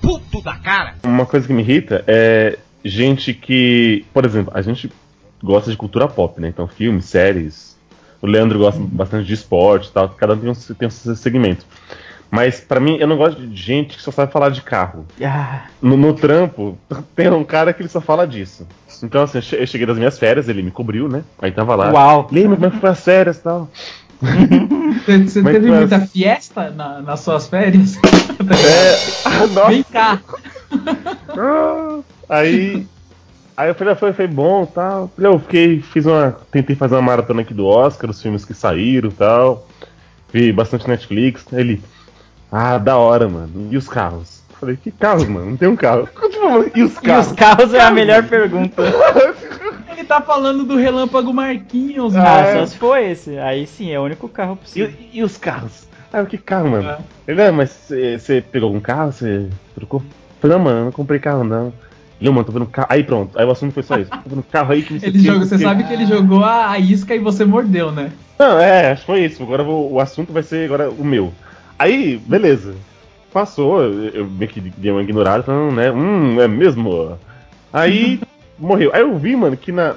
[0.00, 0.94] Puto da cara.
[1.02, 4.04] Uma coisa que me irrita é gente que.
[4.12, 4.90] Por exemplo, a gente
[5.42, 6.48] gosta de cultura pop, né?
[6.48, 7.76] Então, filmes, séries.
[8.20, 10.08] O Leandro gosta bastante de esporte e tal.
[10.10, 11.66] Cada um tem um, tem um seu segmento.
[12.30, 15.04] Mas, pra mim, eu não gosto de gente que só sabe falar de carro.
[15.22, 16.78] Ah, No, no trampo,
[17.14, 18.66] tem um cara que ele só fala disso.
[19.02, 21.24] Então, assim, eu che- eu cheguei das minhas férias, ele me cobriu, né?
[21.40, 21.92] Aí tava lá.
[21.92, 22.28] Uau.
[22.30, 23.68] Lembra como é que foi as férias e tal?
[24.22, 27.96] Você, Mas teve é- muita fiesta na- nas suas férias?
[27.96, 29.28] É.
[29.28, 29.68] Ah, nossa.
[29.68, 30.20] Vem cá.
[31.36, 32.86] Ah, aí.
[33.56, 35.10] Aí eu falei, ah, foi, foi bom tal.
[35.14, 36.36] Falei, Eu fiquei, fiz uma.
[36.50, 39.66] Tentei fazer uma maratona aqui do Oscar, os filmes que saíram e tal.
[40.32, 41.44] Vi bastante Netflix.
[41.52, 41.82] Ele.
[42.50, 43.68] Ah, da hora, mano.
[43.70, 44.42] E os carros?
[44.50, 45.50] Eu Falei, que carros, mano?
[45.50, 46.08] Não tem um carro.
[46.74, 47.26] E os E carros?
[47.28, 48.82] os carros é a melhor pergunta.
[49.90, 52.46] Ele tá falando do Relâmpago Marquinhos, Ah, mano.
[52.46, 52.52] é.
[52.60, 53.38] só se for esse.
[53.38, 54.92] Aí sim, é o único carro possível.
[55.12, 55.86] E, e os carros?
[56.12, 56.88] Ah, que carro, mano?
[56.90, 56.98] É.
[57.28, 59.12] Ele, ah, mas você pegou algum carro?
[59.12, 60.00] Você trocou?
[60.00, 60.06] Eu
[60.40, 61.72] Falei, não, mano, eu não comprei carro, não.
[62.22, 62.86] Ele, mano, tô vendo carro.
[62.90, 64.10] Aí pronto, aí o assunto foi só isso.
[64.10, 65.62] Tô vendo carro aí que não sei Ele não você quê.
[65.64, 68.12] sabe que ele jogou a, isca e você mordeu, né?
[68.38, 69.42] Não, é, acho que foi isso.
[69.42, 71.32] Agora vou- o assunto vai ser agora o meu.
[71.78, 72.74] Aí, beleza.
[73.32, 75.90] Passou, eu, eu meio que dei uma ignorada, falando, né?
[75.90, 77.18] Hum, é mesmo?
[77.72, 78.20] Aí
[78.58, 78.90] morreu.
[78.94, 79.94] Aí eu vi, mano, que na,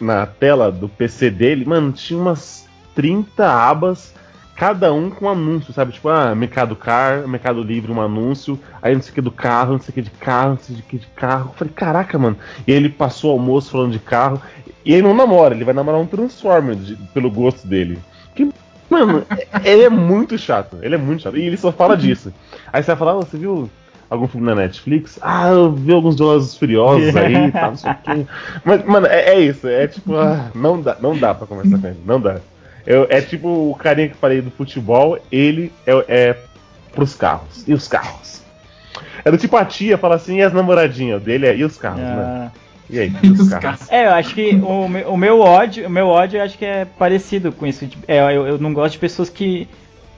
[0.00, 4.14] na tela do PC dele, mano, tinha umas 30 abas,
[4.56, 5.92] cada um com anúncio, sabe?
[5.92, 9.72] Tipo, ah, Mercado Car, Mercado Livre, um anúncio, aí não sei o que do carro,
[9.74, 11.50] não sei o que de carro, não sei o que de carro.
[11.50, 12.36] Eu falei, caraca, mano.
[12.66, 14.40] E aí ele passou o almoço falando de carro.
[14.84, 17.98] E ele não namora, ele vai namorar um Transformer de- pelo gosto dele.
[18.34, 18.48] Que,
[18.88, 19.24] mano,
[19.64, 20.78] ele é muito chato.
[20.80, 21.36] Ele é muito chato.
[21.36, 22.32] E ele só fala disso.
[22.72, 23.68] Aí você vai falar, "Ah, você viu
[24.08, 25.18] algum filme na Netflix?
[25.20, 28.26] Ah, eu vi alguns Velozes Furiosos aí, tá, não sei o quê.
[28.64, 29.66] Mas, mano, é, é isso.
[29.68, 31.98] É tipo, ah, não dá, não dá pra conversar com ele.
[32.06, 32.36] Não dá.
[32.86, 36.36] Eu- é tipo o carinha que eu falei do futebol, ele é, é
[36.92, 37.64] pros carros.
[37.66, 38.42] E os carros?
[39.24, 41.22] É do tipo a tia fala assim, e as namoradinhas?
[41.22, 42.06] Dele é, e os carros, né?
[42.08, 42.50] Ah,
[42.88, 43.90] E aí, E os os carros?
[43.90, 46.64] É, eu acho que o, meu- o meu ódio, o meu ódio eu acho que
[46.64, 47.86] é parecido com isso.
[47.86, 49.68] Tipo, é, eu, eu não gosto de pessoas que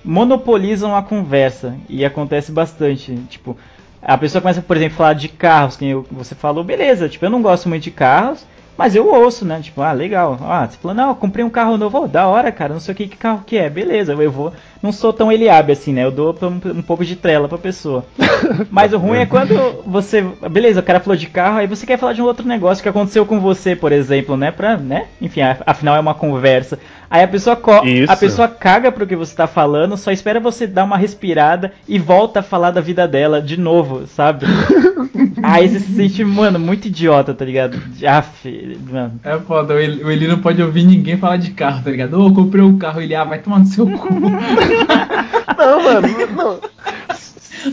[0.04, 3.14] monopolizam a conversa e acontece bastante.
[3.28, 3.56] Tipo,
[4.00, 7.08] a pessoa começa, por exemplo, a falar de carros, que você falou, beleza.
[7.08, 8.46] Tipo, eu não gosto muito de carros,
[8.78, 9.60] mas eu ouço, né?
[9.60, 10.38] Tipo, ah, legal.
[10.40, 12.72] Ah, você falou, não, eu comprei um carro novo, oh, da hora, cara.
[12.72, 14.12] Não sei o que, que carro que é, beleza.
[14.14, 16.04] Eu vou, não sou tão eliabe assim, né?
[16.04, 18.04] Eu dou um, um pouco de trela pra pessoa.
[18.70, 20.22] Mas o ruim é quando você.
[20.50, 22.88] Beleza, o cara falou de carro, aí você quer falar de um outro negócio que
[22.88, 24.50] aconteceu com você, por exemplo, né?
[24.52, 25.06] Pra, né?
[25.20, 26.78] Enfim, afinal é uma conversa.
[27.10, 30.66] Aí a pessoa, co- a pessoa caga pro que você tá falando, só espera você
[30.66, 34.44] dar uma respirada e volta a falar da vida dela de novo, sabe?
[35.52, 37.80] aí você se sente, mano, muito idiota, tá ligado?
[38.06, 39.20] Aff, mano.
[39.24, 42.14] É foda, o Eli, o Eli não pode ouvir ninguém falar de carro, tá ligado?
[42.14, 44.08] Ô, eu comprei um carro, ele, ah, vai tomar no seu cu.
[45.58, 46.60] Não, mano, não.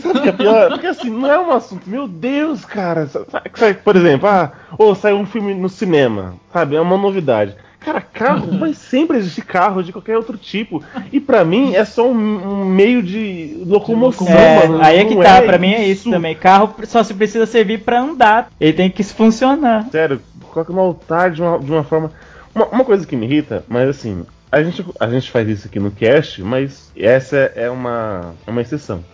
[0.00, 0.68] Sabe o que é pior?
[0.70, 3.06] Porque assim, não é um assunto, meu Deus, cara.
[3.06, 6.74] Sabe, sabe, por exemplo, ah, ou saiu um filme no cinema, sabe?
[6.74, 7.54] É uma novidade.
[7.86, 10.82] Cara, carro vai sempre existir carro de qualquer outro tipo.
[11.12, 14.82] E pra mim é só um, um meio de locomoção, É, mano.
[14.82, 16.34] aí é que tá, pra mim é isso também.
[16.34, 18.50] Carro só se precisa servir pra andar.
[18.60, 19.86] Ele tem que funcionar.
[19.92, 20.20] Sério,
[20.50, 22.10] coloca no altar de uma, de uma forma.
[22.52, 25.78] Uma, uma coisa que me irrita, mas assim, a gente, a gente faz isso aqui
[25.78, 29.04] no cast, mas essa é uma, uma exceção.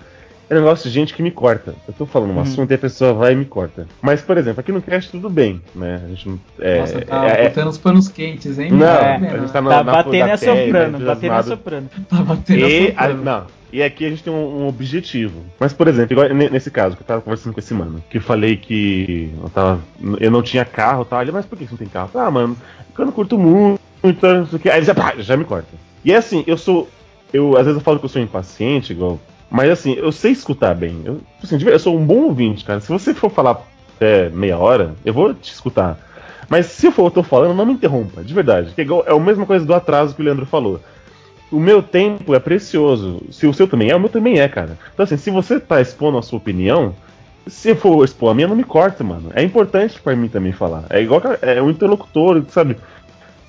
[0.52, 1.74] É um negócio de gente que me corta.
[1.88, 2.42] Eu tô falando um Uhum.
[2.42, 3.86] assunto e a pessoa vai e me corta.
[4.02, 6.02] Mas, por exemplo, aqui no cast tudo bem, né?
[6.04, 6.38] A gente não.
[6.60, 8.70] É, Nossa, tá é- é- botando os panos quentes, hein?
[8.70, 11.88] Não, Tá a gente tá na, Tá na batendo e assoprando, né, batendo e assoprando.
[12.06, 15.40] Tá batendo E, a- não, e aqui a gente tem um, um objetivo.
[15.58, 18.18] Mas, por exemplo, igual ne- nesse caso, que eu tava conversando com esse mano, que
[18.18, 19.80] eu falei que eu, tava,
[20.20, 21.22] eu não tinha carro e tal.
[21.22, 22.10] Ele, mas por que você não tem carro?
[22.14, 23.80] Ah, mano, porque eu não curto muito,
[24.22, 24.68] não sei o que.
[24.68, 25.68] Aí ele já, pá, já me corta.
[26.04, 26.90] E é assim, eu sou.
[27.32, 29.18] Eu, às vezes eu falo que eu sou impaciente, igual.
[29.52, 31.02] Mas assim, eu sei escutar bem.
[31.04, 32.80] Eu, assim, eu sou um bom ouvinte, cara.
[32.80, 33.62] Se você for falar
[33.96, 35.98] até meia hora, eu vou te escutar.
[36.48, 38.72] Mas se eu for, eu tô falando, não me interrompa, de verdade.
[38.74, 40.80] É, igual, é a mesma coisa do atraso que o Leandro falou.
[41.50, 43.20] O meu tempo é precioso.
[43.30, 44.78] Se o seu também é, o meu também é, cara.
[44.94, 46.94] Então, assim, se você tá expondo a sua opinião,
[47.46, 49.30] se eu for expor a minha, não me corta, mano.
[49.34, 50.84] É importante pra mim também falar.
[50.88, 52.78] É igual é um interlocutor, sabe?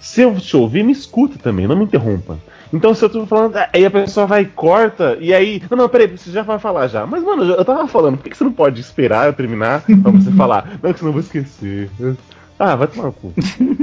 [0.01, 2.37] Se eu te ouvir, me escuta também, não me interrompa.
[2.73, 5.61] Então, se eu tô falando, aí a pessoa vai e corta, e aí.
[5.69, 7.05] Não, não, peraí, você já vai falar já.
[7.05, 10.31] Mas, mano, eu tava falando, por que você não pode esperar eu terminar pra você
[10.33, 10.67] falar?
[10.81, 11.89] Não, que senão eu vou esquecer.
[12.57, 13.33] Ah, vai tomar no cu.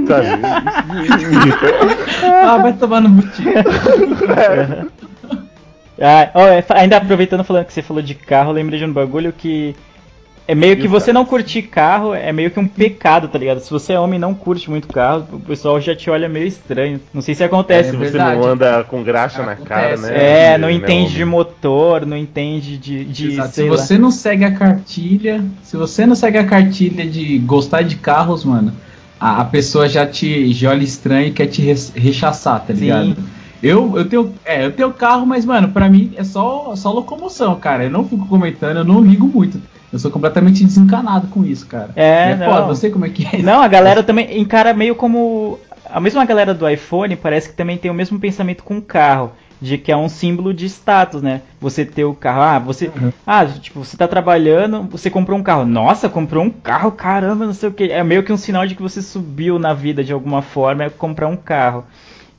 [0.07, 0.27] Sabe?
[2.43, 3.53] Ah, vai tomar no butinho.
[6.03, 8.91] Ah, é, fa- ainda aproveitando falando que você falou de carro, eu lembrei de um
[8.93, 9.75] bagulho que
[10.51, 13.59] é meio que você não curtir carro é meio que um pecado, tá ligado?
[13.61, 16.45] Se você é homem e não curte muito carro, o pessoal já te olha meio
[16.45, 16.99] estranho.
[17.13, 17.91] Não sei se acontece.
[17.91, 18.37] Se É você verdade.
[18.37, 20.11] não anda com graxa na cara, Acontece.
[20.11, 20.53] né?
[20.53, 23.05] É, não né, entende de motor, não entende de.
[23.05, 23.47] de Exato.
[23.47, 23.77] Se sei lá.
[23.77, 28.43] você não segue a cartilha, se você não segue a cartilha de gostar de carros,
[28.43, 28.73] mano,
[29.17, 31.61] a, a pessoa já te já olha estranho e quer te
[31.95, 32.81] rechaçar, tá Sim.
[32.81, 33.15] ligado?
[33.63, 37.55] Eu, eu tenho é, eu tenho carro, mas mano, pra mim é só só locomoção,
[37.55, 37.85] cara.
[37.85, 39.61] Eu não fico comentando, eu não ligo muito.
[39.91, 41.89] Eu sou completamente desencanado com isso, cara.
[41.95, 42.45] É, é não.
[42.45, 43.41] foda, sei como é que é.
[43.41, 45.59] Não, a galera também encara meio como.
[45.89, 49.31] A mesma galera do iPhone parece que também tem o mesmo pensamento com o carro.
[49.61, 51.41] De que é um símbolo de status, né?
[51.59, 52.41] Você ter o carro.
[52.41, 52.87] Ah, você.
[52.87, 53.11] Uhum.
[53.27, 55.65] Ah, tipo, você tá trabalhando, você comprou um carro.
[55.65, 57.83] Nossa, comprou um carro, caramba, não sei o que.
[57.91, 60.89] É meio que um sinal de que você subiu na vida de alguma forma é
[60.89, 61.85] comprar um carro.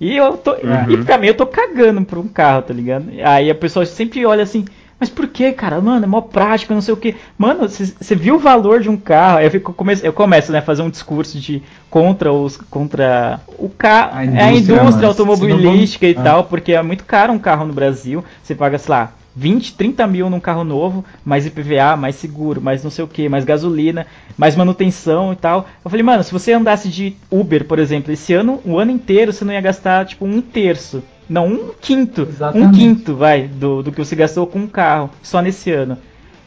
[0.00, 0.56] E eu tô.
[0.56, 3.06] E pra mim eu tô cagando por um carro, tá ligado?
[3.24, 4.64] Aí a pessoa sempre olha assim.
[5.02, 5.80] Mas por que, cara?
[5.80, 7.16] Mano, é mó prático, não sei o que.
[7.36, 9.40] Mano, você viu o valor de um carro?
[9.40, 12.56] Eu, fico, começo, eu começo, né, a fazer um discurso de contra os.
[12.56, 14.12] contra o carro.
[14.14, 15.06] A É a indústria, indústria mano.
[15.08, 18.24] automobilística e vamos- tal, porque é muito caro um carro no Brasil.
[18.44, 22.84] Você paga, sei lá, 20, 30 mil num carro novo, mais IPVA, mais seguro, mais
[22.84, 24.06] não sei o que, mais gasolina,
[24.38, 25.66] mais manutenção e tal.
[25.84, 29.32] Eu falei, mano, se você andasse de Uber, por exemplo, esse ano, o ano inteiro,
[29.32, 31.02] você não ia gastar, tipo, um terço.
[31.28, 32.22] Não, um quinto.
[32.22, 32.78] Um Exatamente.
[32.78, 35.96] quinto, vai, do, do que você gastou com um carro, só nesse ano.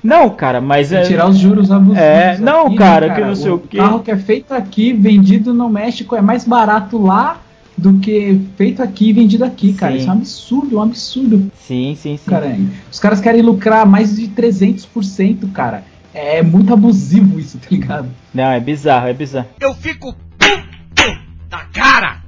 [0.03, 1.01] Não, cara, mas Sem é.
[1.01, 1.97] tirar os juros abusivos.
[1.97, 3.77] É, não, aqui, né, cara, que não sei o quê.
[3.77, 7.41] carro que é feito aqui, vendido no México, é mais barato lá
[7.75, 9.93] do que feito aqui e vendido aqui, cara.
[9.93, 9.97] Sim.
[9.97, 12.29] Isso é um absurdo, um absurdo, Sim, sim, sim.
[12.29, 12.55] cara.
[12.91, 15.83] Os caras querem lucrar mais de 300%, cara.
[16.13, 18.07] É muito abusivo isso, tá ligado?
[18.33, 19.47] Não, é bizarro, é bizarro.
[19.59, 21.17] Eu fico puto
[21.49, 22.24] da cara.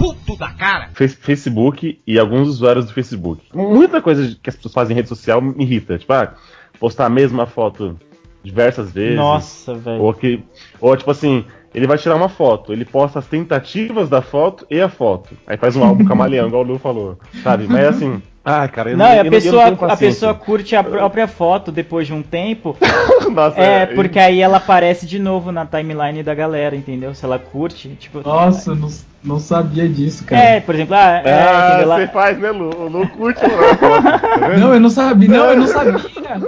[0.00, 0.88] Puto da cara.
[0.94, 3.42] Face- Facebook e alguns usuários do Facebook.
[3.54, 5.98] Muita coisa que as pessoas fazem em rede social me irrita.
[5.98, 6.34] Tipo, ah,
[6.78, 7.98] postar a mesma foto
[8.42, 9.16] diversas vezes.
[9.16, 10.02] Nossa, velho.
[10.02, 10.42] Ou, que,
[10.80, 11.44] ou tipo assim,
[11.74, 15.36] ele vai tirar uma foto, ele posta as tentativas da foto e a foto.
[15.46, 17.18] Aí faz um álbum camaleão, igual o Lu falou.
[17.42, 17.66] Sabe?
[17.68, 18.22] Mas assim.
[18.42, 22.06] Ah, cara, eu Não, e a pessoa, tenho a pessoa curte a própria foto depois
[22.06, 22.74] de um tempo.
[23.30, 27.14] Nossa, É, porque aí ela aparece de novo na timeline da galera, entendeu?
[27.14, 28.22] Se ela curte, tipo.
[28.26, 28.88] Nossa, eu não,
[29.22, 30.40] não sabia disso, cara.
[30.42, 32.70] É, por exemplo, ah, é, Ah, você Ela- faz, né, Lu?
[32.74, 34.02] O Lu curte lá a foto.
[34.40, 34.48] tá?
[34.58, 36.00] Não, eu não sabia, não, eu não sabia.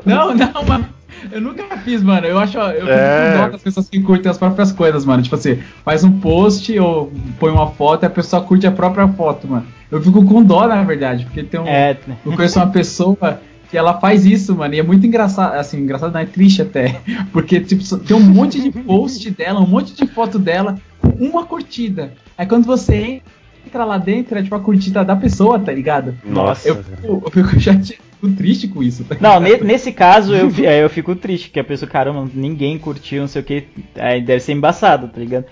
[0.07, 0.87] Não, não, mano.
[1.31, 2.27] Eu nunca fiz, mano.
[2.27, 3.33] Eu acho, eu fico É.
[3.37, 5.23] com dó das pessoas que curtem as próprias coisas, mano.
[5.23, 9.07] Tipo assim, faz um post ou põe uma foto e a pessoa curte a própria
[9.09, 9.67] foto, mano.
[9.93, 11.67] Eu fico com dó, na verdade, porque tem um.
[11.67, 13.41] É, Eu conheço uma pessoa
[13.71, 17.01] que ela faz isso, mano, e é muito engraçado, assim, engraçado não, é triste até,
[17.33, 21.45] porque, tipo, tem um monte de post dela, um monte de foto dela, com uma
[21.47, 22.13] curtida.
[22.37, 23.23] Aí quando você
[23.67, 26.15] entra lá dentro, é tipo a curtida da pessoa, tá ligado?
[26.25, 30.35] Nossa, Eu fico, eu fico já fico triste com isso, tá Não, ne- nesse caso
[30.35, 33.65] eu, é, eu fico triste, que a pessoa, caramba, ninguém curtiu, não sei o que,
[33.97, 35.45] aí deve ser embaçado, tá ligado?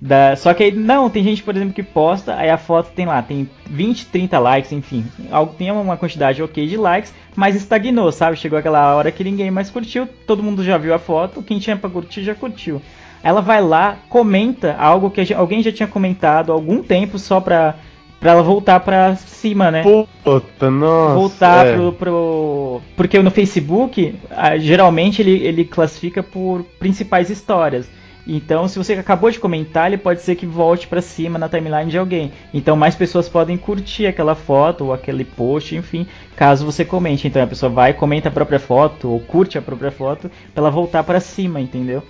[0.00, 3.04] Da- só que aí, não, tem gente, por exemplo, que posta, aí a foto tem
[3.06, 8.12] lá, tem 20, 30 likes, enfim, algo tem uma quantidade ok de likes, mas estagnou,
[8.12, 8.36] sabe?
[8.36, 11.76] Chegou aquela hora que ninguém mais curtiu, todo mundo já viu a foto, quem tinha
[11.76, 12.80] pra curtir já curtiu.
[13.22, 17.74] Ela vai lá, comenta algo que alguém já tinha comentado há algum tempo só pra,
[18.20, 19.82] pra ela voltar pra cima, né?
[19.82, 21.14] Puta, nossa.
[21.14, 21.72] voltar é.
[21.74, 24.14] pro, pro- Porque no Facebook,
[24.60, 27.90] geralmente ele, ele classifica por principais histórias.
[28.30, 31.90] Então, se você acabou de comentar, ele pode ser que volte pra cima na timeline
[31.90, 32.30] de alguém.
[32.52, 36.06] Então, mais pessoas podem curtir aquela foto ou aquele post, enfim,
[36.36, 37.26] caso você comente.
[37.26, 40.70] Então, a pessoa vai, comenta a própria foto ou curte a própria foto pra ela
[40.70, 42.02] voltar pra cima, entendeu?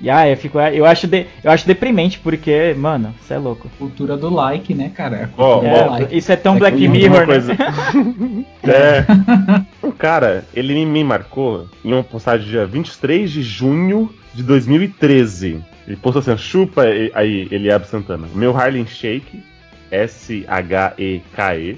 [0.00, 3.68] E ah, eu, fico, eu, acho de, eu acho deprimente porque, mano, você é louco.
[3.78, 5.28] Cultura do like, né, cara?
[5.36, 6.16] Cultura É, like.
[6.16, 7.52] isso é tão É Black Mirror, coisa.
[7.52, 8.44] né?
[8.62, 9.04] É.
[9.82, 15.62] O cara, ele me- me marcou em uma postagem dia 23 de junho de 2013.
[15.86, 18.28] Ele postou assim, chupa aí, Eliab Santana.
[18.34, 19.42] Meu Harlem Shake,
[19.90, 21.76] S-H-E-K-E,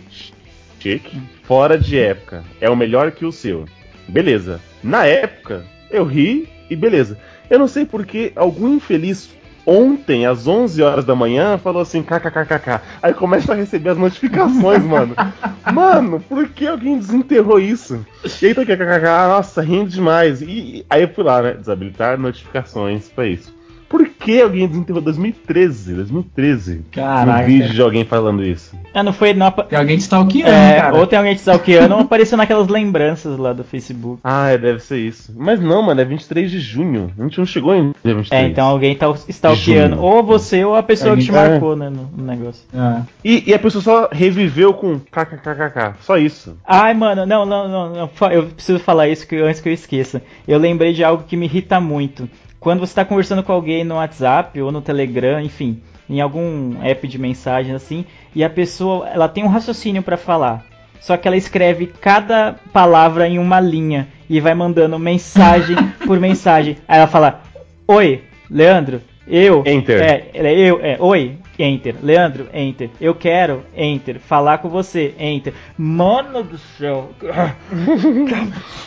[0.80, 2.44] Shake, fora de época.
[2.60, 3.66] É o melhor que o seu.
[4.08, 4.60] Beleza.
[4.82, 7.18] Na época, eu ri e beleza.
[7.48, 9.30] Eu não sei porque algum infeliz
[9.66, 12.80] ontem, às 11 horas da manhã, falou assim, kkkk.
[13.02, 15.14] Aí começa a receber as notificações, mano.
[15.72, 18.04] Mano, por que alguém desenterrou isso?
[18.42, 20.40] E aí tá aqui, kkk, nossa, rindo demais.
[20.40, 23.54] E aí eu fui lá, né, desabilitar notificações pra isso.
[23.90, 25.94] Por que alguém desenterrou 2013?
[25.94, 26.82] 2013.
[26.92, 27.42] Caraca.
[27.42, 28.74] Um vídeo de alguém falando isso.
[28.94, 29.34] Ah, não foi.
[29.34, 30.96] Não, apa- Tem alguém te stalkeando, é, cara.
[30.96, 34.20] ou tem alguém te stalkeando ou apareceu naquelas lembranças lá do Facebook.
[34.22, 35.34] Ah, é, deve ser isso.
[35.36, 37.10] Mas não, mano, é 23 de junho.
[37.18, 38.30] A gente não chegou em dia 23.
[38.30, 40.00] É, então alguém tá stalkeando.
[40.00, 42.62] Ou você ou a pessoa que te Alguém- marcou, né, no, no negócio.
[42.72, 43.02] É.
[43.24, 45.94] E, e a pessoa só reviveu com kkkk.
[46.02, 46.56] Só isso.
[46.64, 50.22] Ai, mano, não, não, não, não, eu preciso falar isso que, antes que eu esqueça.
[50.46, 52.28] Eu lembrei de algo que me irrita muito.
[52.60, 57.08] Quando você tá conversando com alguém no WhatsApp ou no Telegram, enfim, em algum app
[57.08, 58.04] de mensagem assim,
[58.34, 60.66] e a pessoa, ela tem um raciocínio pra falar.
[61.00, 65.74] Só que ela escreve cada palavra em uma linha e vai mandando mensagem
[66.06, 66.76] por mensagem.
[66.86, 67.40] Aí ela fala:
[67.88, 70.02] "Oi, Leandro, eu Enter.
[70.02, 71.94] É, ela é eu, é, oi, enter.
[72.02, 72.90] Leandro, enter.
[73.00, 74.18] Eu quero, enter.
[74.18, 75.54] Falar com você, enter.
[75.78, 77.10] Mano do céu.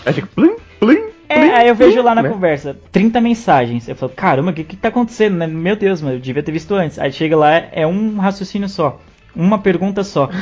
[0.05, 1.12] Aí fica plim, plim.
[1.33, 2.29] É, aí eu vejo lá na né?
[2.29, 3.87] conversa, 30 mensagens.
[3.87, 5.47] Eu falo, caramba, o que que tá acontecendo, né?
[5.47, 6.99] Meu Deus, mano, eu devia ter visto antes.
[6.99, 8.99] Aí chega lá, é um raciocínio só.
[9.35, 10.29] Uma pergunta só.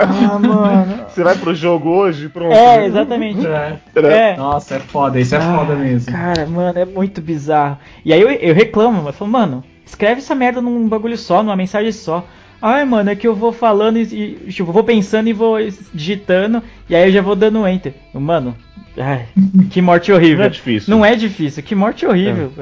[0.00, 1.04] ah, mano.
[1.08, 2.28] Você vai pro jogo hoje?
[2.28, 2.52] Pronto.
[2.52, 3.46] É, exatamente.
[3.46, 3.78] É.
[3.94, 4.36] É.
[4.36, 6.12] Nossa, é foda, isso é foda Ah, mesmo.
[6.12, 7.78] Cara, mano, é muito bizarro.
[8.04, 11.54] E aí eu, eu reclamo, eu falo, mano, escreve essa merda num bagulho só, numa
[11.54, 12.26] mensagem só.
[12.62, 14.02] Ai, mano, é que eu vou falando e,
[14.46, 15.56] e tipo, vou pensando e vou
[15.92, 17.92] digitando, e aí eu já vou dando enter.
[18.14, 18.56] Mano,
[18.96, 19.26] ai,
[19.68, 20.38] que morte horrível.
[20.38, 20.90] Não é difícil.
[20.96, 22.52] Não é difícil, que morte horrível.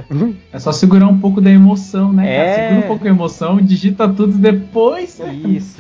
[0.51, 2.35] É só segurar um pouco da emoção, né?
[2.35, 2.55] É.
[2.55, 5.21] Segura um pouco a emoção, digita tudo depois.
[5.47, 5.77] Isso.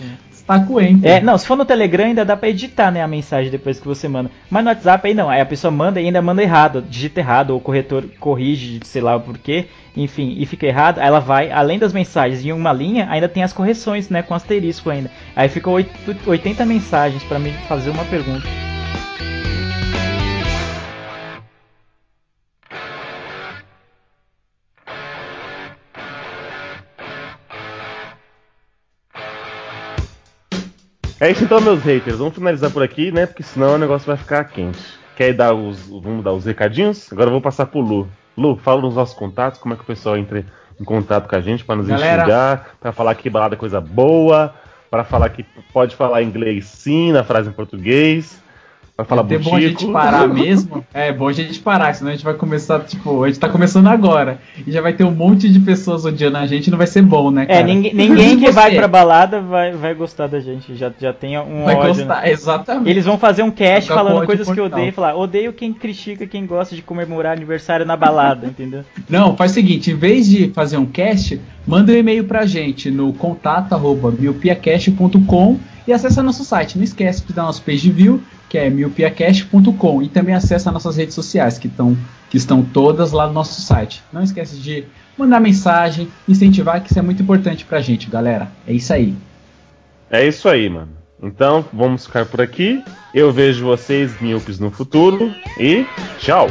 [1.03, 3.87] É, não, se for no Telegram ainda dá pra editar, né, a mensagem depois que
[3.87, 4.31] você manda.
[4.51, 7.51] Mas no WhatsApp aí não, aí a pessoa manda e ainda manda errado, digita errado,
[7.51, 11.51] ou o corretor corrige, sei lá o porquê, enfim, e fica errado, aí ela vai,
[11.51, 15.11] além das mensagens em uma linha, ainda tem as correções, né, com asterisco ainda.
[15.37, 15.91] Aí fica oit-
[16.27, 18.70] 80 mensagens pra me fazer uma pergunta.
[31.21, 32.17] É isso então, meus haters.
[32.17, 33.27] Vamos finalizar por aqui, né?
[33.27, 34.81] Porque senão o negócio vai ficar quente.
[35.15, 35.81] Quer dar os.
[35.87, 37.13] Vamos dar os recadinhos?
[37.13, 38.09] Agora eu vou passar pro Lu.
[38.37, 40.47] Lu, fala nos nossos contatos, como é que o pessoal entra
[40.81, 42.23] em contato com a gente pra nos Galera.
[42.23, 44.55] enxergar, pra falar que balada é coisa boa,
[44.91, 45.45] pra falar que
[45.75, 48.41] pode falar inglês sim, na frase em português,
[49.05, 50.85] pra falar é bom a gente parar mesmo.
[50.93, 53.87] É bom a gente parar, senão a gente vai começar, tipo, a gente tá começando
[53.87, 54.39] agora.
[54.67, 57.31] E já vai ter um monte de pessoas odiando a gente, não vai ser bom,
[57.31, 57.61] né, cara?
[57.61, 61.39] É, ninguém, ninguém que vai pra balada vai, vai gostar da gente, já, já tem
[61.39, 61.89] um vai ódio.
[61.89, 62.05] né?
[62.05, 62.91] gostar, exatamente.
[62.91, 66.47] Eles vão fazer um cast falando coisas que odeio e falar, odeio quem critica quem
[66.47, 68.85] gosta de comemorar aniversário na balada, entendeu?
[69.09, 72.91] Não, faz o seguinte, em vez de fazer um cast, manda um e-mail pra gente
[72.91, 76.77] no contato arroba miopiacast.com e acessa nosso site.
[76.77, 78.21] Não esquece de dar nosso page view,
[78.51, 81.97] que é miopiacast.com e também acessa nossas redes sociais, que, tão,
[82.29, 84.03] que estão todas lá no nosso site.
[84.13, 84.85] Não esquece de
[85.17, 88.51] mandar mensagem, incentivar, que isso é muito importante pra gente, galera.
[88.67, 89.15] É isso aí.
[90.11, 90.91] É isso aí, mano.
[91.23, 92.83] Então, vamos ficar por aqui.
[93.15, 95.33] Eu vejo vocês, míopes, no futuro.
[95.57, 95.87] E
[96.19, 96.51] tchau!